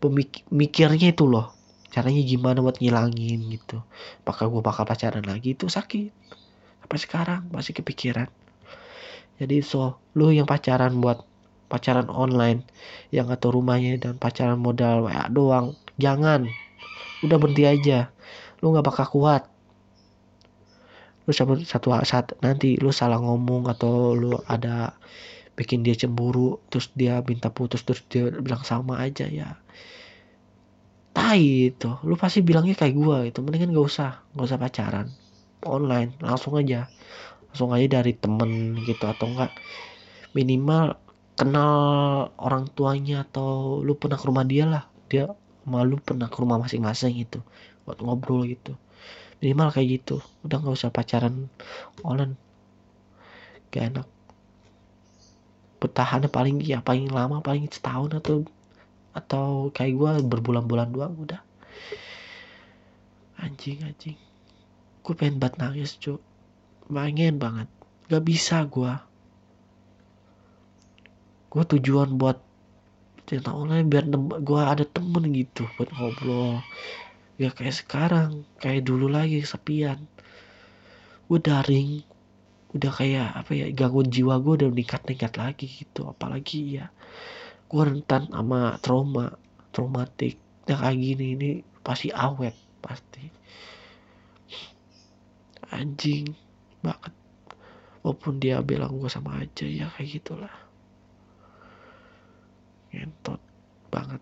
Pemikirnya 0.02 1.14
itu 1.14 1.24
loh 1.30 1.61
caranya 1.92 2.24
gimana 2.24 2.64
buat 2.64 2.80
ngilangin 2.80 3.52
gitu. 3.52 3.84
Apakah 4.24 4.48
gue 4.48 4.62
bakal 4.64 4.88
pacaran 4.88 5.22
lagi? 5.28 5.52
Itu 5.52 5.68
sakit. 5.68 6.10
Sampai 6.82 6.98
sekarang 6.98 7.40
masih 7.52 7.76
kepikiran. 7.76 8.32
Jadi 9.36 9.60
so 9.60 10.00
lu 10.16 10.32
yang 10.32 10.48
pacaran 10.48 10.96
buat 10.98 11.20
pacaran 11.68 12.08
online 12.08 12.64
yang 13.12 13.28
atau 13.28 13.52
rumahnya 13.52 14.00
dan 14.00 14.16
pacaran 14.16 14.56
modal 14.56 15.04
WA 15.04 15.28
doang 15.28 15.76
jangan. 16.00 16.48
Udah 17.20 17.36
berhenti 17.36 17.68
aja. 17.68 18.08
Lu 18.64 18.72
nggak 18.72 18.88
bakal 18.88 19.06
kuat. 19.12 19.44
Lu 21.28 21.30
satu, 21.30 21.60
satu 21.60 21.92
saat 22.08 22.34
nanti 22.40 22.80
lu 22.80 22.90
salah 22.90 23.20
ngomong 23.20 23.68
atau 23.68 24.16
lu 24.16 24.40
ada 24.48 24.96
bikin 25.52 25.84
dia 25.84 25.92
cemburu 25.92 26.58
terus 26.72 26.88
dia 26.96 27.20
minta 27.22 27.52
putus 27.52 27.84
terus 27.84 28.00
dia 28.08 28.32
bilang 28.32 28.64
sama 28.64 29.04
aja 29.04 29.28
ya 29.28 29.60
tai 31.12 31.72
itu. 31.72 31.90
Lu 32.08 32.14
pasti 32.16 32.40
bilangnya 32.40 32.74
kayak 32.76 32.94
gua 32.96 33.16
itu 33.28 33.38
mendingan 33.44 33.72
gak 33.76 33.86
usah. 33.86 34.10
Gak 34.34 34.46
usah 34.48 34.58
pacaran. 34.60 35.06
Online. 35.64 36.10
Langsung 36.20 36.56
aja. 36.58 36.88
Langsung 37.52 37.70
aja 37.76 38.00
dari 38.00 38.12
temen 38.16 38.80
gitu 38.88 39.04
atau 39.04 39.28
enggak 39.28 39.52
minimal 40.32 40.96
kenal 41.36 41.74
orang 42.40 42.64
tuanya 42.72 43.28
atau 43.28 43.80
lu 43.84 43.92
pernah 44.00 44.16
ke 44.16 44.24
rumah 44.24 44.44
dia 44.48 44.64
lah. 44.64 44.84
Dia 45.12 45.28
malu 45.68 46.00
pernah 46.00 46.32
ke 46.32 46.36
rumah 46.40 46.58
masing-masing 46.58 47.20
gitu. 47.20 47.44
Buat 47.84 48.00
ngobrol 48.00 48.48
gitu. 48.48 48.74
Minimal 49.44 49.68
kayak 49.76 49.88
gitu. 50.00 50.24
Udah 50.44 50.58
nggak 50.64 50.74
usah 50.74 50.90
pacaran 50.90 51.52
online. 52.00 52.34
Gak 53.72 53.92
enak 53.92 54.06
bertahan 55.82 56.22
paling 56.30 56.62
ya 56.62 56.78
paling 56.78 57.10
lama 57.10 57.42
paling 57.42 57.66
setahun 57.66 58.14
atau 58.22 58.46
atau 59.12 59.68
kayak 59.72 59.94
gue 59.96 60.12
berbulan-bulan 60.28 60.88
doang 60.92 61.14
udah. 61.20 61.40
Anjing 63.40 63.84
anjing. 63.84 64.18
Gue 65.02 65.14
pengen 65.18 65.40
banget 65.42 65.56
nangis 65.60 65.96
cuy 66.00 66.20
pengen 66.92 67.40
banget. 67.40 67.68
Gak 68.08 68.24
bisa 68.24 68.64
gue 68.68 68.92
gue 71.52 71.64
tujuan 71.76 72.16
buat 72.16 72.40
cerita 73.28 73.52
online 73.52 73.84
biar 73.84 74.08
gue 74.40 74.60
ada 74.60 74.88
temen 74.88 75.28
gitu 75.36 75.68
buat 75.76 75.92
ngobrol. 75.92 76.64
Ya 77.36 77.52
kayak 77.52 77.76
sekarang 77.76 78.48
kayak 78.60 78.88
dulu 78.88 79.08
lagi 79.12 79.44
sepian 79.44 80.08
gue 81.28 81.40
daring 81.40 82.04
udah 82.72 82.92
kayak 82.92 83.28
apa 83.36 83.52
ya 83.52 83.66
gangguan 83.72 84.08
jiwa 84.08 84.40
gue 84.40 84.64
udah 84.64 84.68
meningkat-meningkat 84.72 85.32
lagi 85.36 85.66
gitu. 85.68 86.08
Apalagi 86.08 86.80
ya 86.80 86.88
gue 87.72 87.82
rentan 87.82 88.28
sama 88.28 88.76
trauma 88.84 89.32
traumatik. 89.72 90.36
Ya 90.68 90.76
kayak 90.76 91.00
gini 91.00 91.26
ini 91.34 91.50
pasti 91.80 92.12
awet 92.12 92.52
pasti. 92.84 93.24
Anjing 95.72 96.36
banget. 96.84 97.16
Walaupun 98.04 98.36
dia 98.36 98.60
bilang 98.60 99.00
gue 99.00 99.08
sama 99.08 99.40
aja 99.40 99.64
ya 99.64 99.88
kayak 99.96 100.20
gitulah. 100.20 100.56
Ngentot 102.92 103.40
banget. 103.88 104.20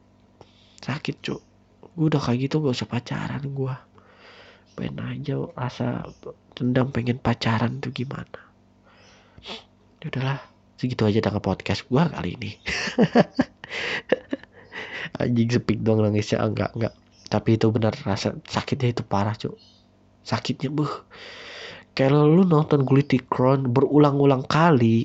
Sakit 0.78 1.18
cuk 1.18 1.42
gue 1.90 2.06
udah 2.06 2.22
kayak 2.22 2.48
gitu 2.48 2.62
gak 2.62 2.76
usah 2.76 2.88
pacaran 2.88 3.44
gue 3.44 3.74
pengen 4.78 5.02
aja 5.02 5.34
rasa 5.58 6.06
dendam 6.56 6.88
pengen 6.94 7.18
pacaran 7.18 7.82
tuh 7.82 7.92
gimana. 7.92 8.40
Ya 10.00 10.06
udahlah 10.08 10.40
segitu 10.80 11.04
aja 11.04 11.20
dengan 11.20 11.44
podcast 11.44 11.84
gue 11.84 12.00
kali 12.00 12.40
ini. 12.40 12.50
Anjing 15.20 15.52
sepik 15.52 15.84
dong 15.84 16.00
nangisnya. 16.00 16.40
Enggak 16.40 16.72
enggak. 16.72 16.96
Tapi 17.28 17.60
itu 17.60 17.68
benar 17.68 17.92
rasa 18.08 18.32
sakitnya 18.48 18.96
itu 18.96 19.04
parah 19.04 19.36
cuk. 19.36 19.60
Sakitnya 20.24 20.72
buh 20.72 20.88
kalau 21.92 22.24
lu 22.32 22.48
nonton 22.48 22.88
Gulity 22.88 23.20
Crown 23.20 23.76
berulang-ulang 23.76 24.48
kali 24.48 25.04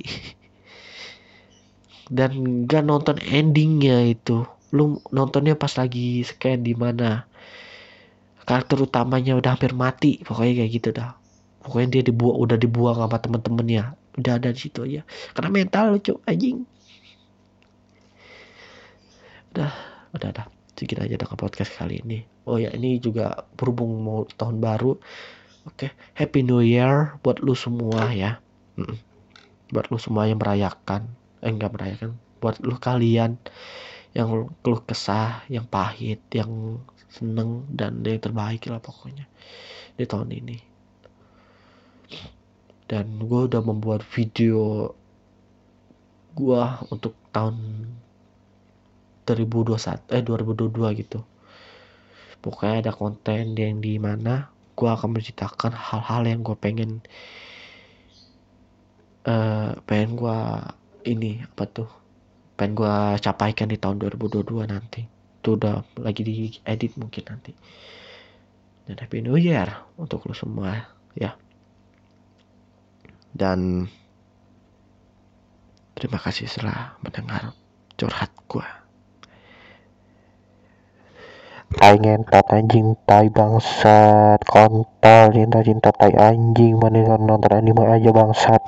dan 2.15 2.63
gak 2.71 2.88
nonton 2.88 3.19
endingnya 3.19 4.15
itu. 4.15 4.47
Lu 4.71 5.03
nontonnya 5.11 5.59
pas 5.59 5.75
lagi 5.75 6.23
scan 6.23 6.63
di 6.63 6.71
mana. 6.71 7.27
Karakter 8.45 8.79
utamanya 8.79 9.35
udah 9.35 9.57
hampir 9.57 9.75
mati 9.75 10.23
pokoknya 10.23 10.63
kayak 10.63 10.71
gitu 10.71 10.89
dah. 10.95 11.19
Pokoknya 11.65 11.99
dia 11.99 12.03
dibuang 12.07 12.38
udah 12.39 12.57
dibuang 12.61 12.95
sama 13.01 13.17
temen-temennya 13.19 14.05
udah 14.19 14.34
ada 14.39 14.49
di 14.51 14.60
situ 14.60 14.80
aja. 14.84 15.01
Karena 15.36 15.49
mental 15.51 15.95
lucu 15.95 16.15
anjing. 16.28 16.63
Udah 19.56 19.71
udah 20.15 20.30
dah 20.32 20.47
sedikit 20.75 21.04
aja 21.04 21.15
dengan 21.15 21.38
podcast 21.39 21.71
kali 21.75 22.04
ini. 22.04 22.28
Oh 22.43 22.60
ya 22.60 22.71
ini 22.75 22.99
juga 22.99 23.47
berhubung 23.56 24.04
mau 24.04 24.28
tahun 24.36 24.60
baru. 24.60 24.99
Oke, 25.65 25.89
okay. 25.89 25.91
Happy 26.13 26.45
New 26.45 26.62
Year 26.62 27.17
buat 27.25 27.41
lu 27.41 27.58
semua 27.58 28.13
ya. 28.13 28.38
Buat 29.73 29.89
lu 29.89 29.97
semua 29.97 30.30
yang 30.30 30.38
merayakan, 30.38 31.10
eh 31.41 31.49
enggak 31.49 31.73
merayakan, 31.73 32.21
buat 32.38 32.62
lu 32.62 32.78
kalian 32.78 33.41
yang 34.13 34.47
keluh 34.62 34.84
kesah, 34.86 35.41
yang 35.49 35.65
pahit, 35.65 36.21
yang 36.32 36.80
seneng 37.10 37.65
dan 37.71 38.04
yang 38.06 38.21
terbaik 38.21 38.63
lah 38.69 38.78
pokoknya 38.84 39.25
di 39.95 40.06
tahun 40.06 40.30
ini. 40.32 40.58
Dan 42.86 43.17
gue 43.17 43.41
udah 43.50 43.62
membuat 43.65 44.06
video 44.06 44.93
gue 46.36 46.63
untuk 46.91 47.15
tahun 47.32 47.56
2021 49.26 50.13
eh 50.13 50.21
2022 50.21 51.02
gitu. 51.02 51.19
Pokoknya 52.43 52.86
ada 52.86 52.91
konten 52.93 53.58
yang 53.58 53.82
di 53.82 53.98
mana 53.98 54.54
gue 54.78 54.89
akan 54.91 55.17
menceritakan 55.17 55.74
hal-hal 55.74 56.21
yang 56.30 56.39
gue 56.45 56.54
pengen 56.60 57.02
uh, 59.26 59.74
pengen 59.88 60.19
gue 60.19 60.39
ini 61.10 61.41
apa 61.41 61.63
tuh 61.65 61.89
pengen 62.54 62.78
gue 62.78 62.95
capaikan 63.24 63.71
di 63.71 63.82
tahun 63.82 63.98
2022 63.98 64.45
nanti. 64.69 65.02
Itu 65.41 65.58
udah 65.58 65.82
lagi 65.98 66.21
di 66.21 66.54
edit 66.62 67.00
mungkin 67.02 67.24
nanti. 67.26 67.52
Dan 68.86 69.02
happy 69.02 69.26
new 69.26 69.39
year 69.39 69.65
untuk 69.98 70.30
lo 70.30 70.38
semua 70.38 70.86
ya 71.17 71.34
dan 73.36 73.91
terima 75.91 76.15
kasih 76.24 76.48
setelah 76.48 76.95
mendengar 77.04 77.52
curhat 78.00 78.32
gue 78.48 78.67
tai 81.76 82.00
ngentot 82.00 82.48
anjing 82.56 82.95
tai 83.04 83.28
bangsat 83.28 84.39
kontol 84.48 85.36
cinta 85.36 85.60
cinta 85.60 85.89
tai 85.91 86.15
anjing 86.15 86.80
mana 86.80 87.19
nonton 87.19 87.52
anime 87.52 87.84
aja 87.84 88.15
bangsat 88.15 88.63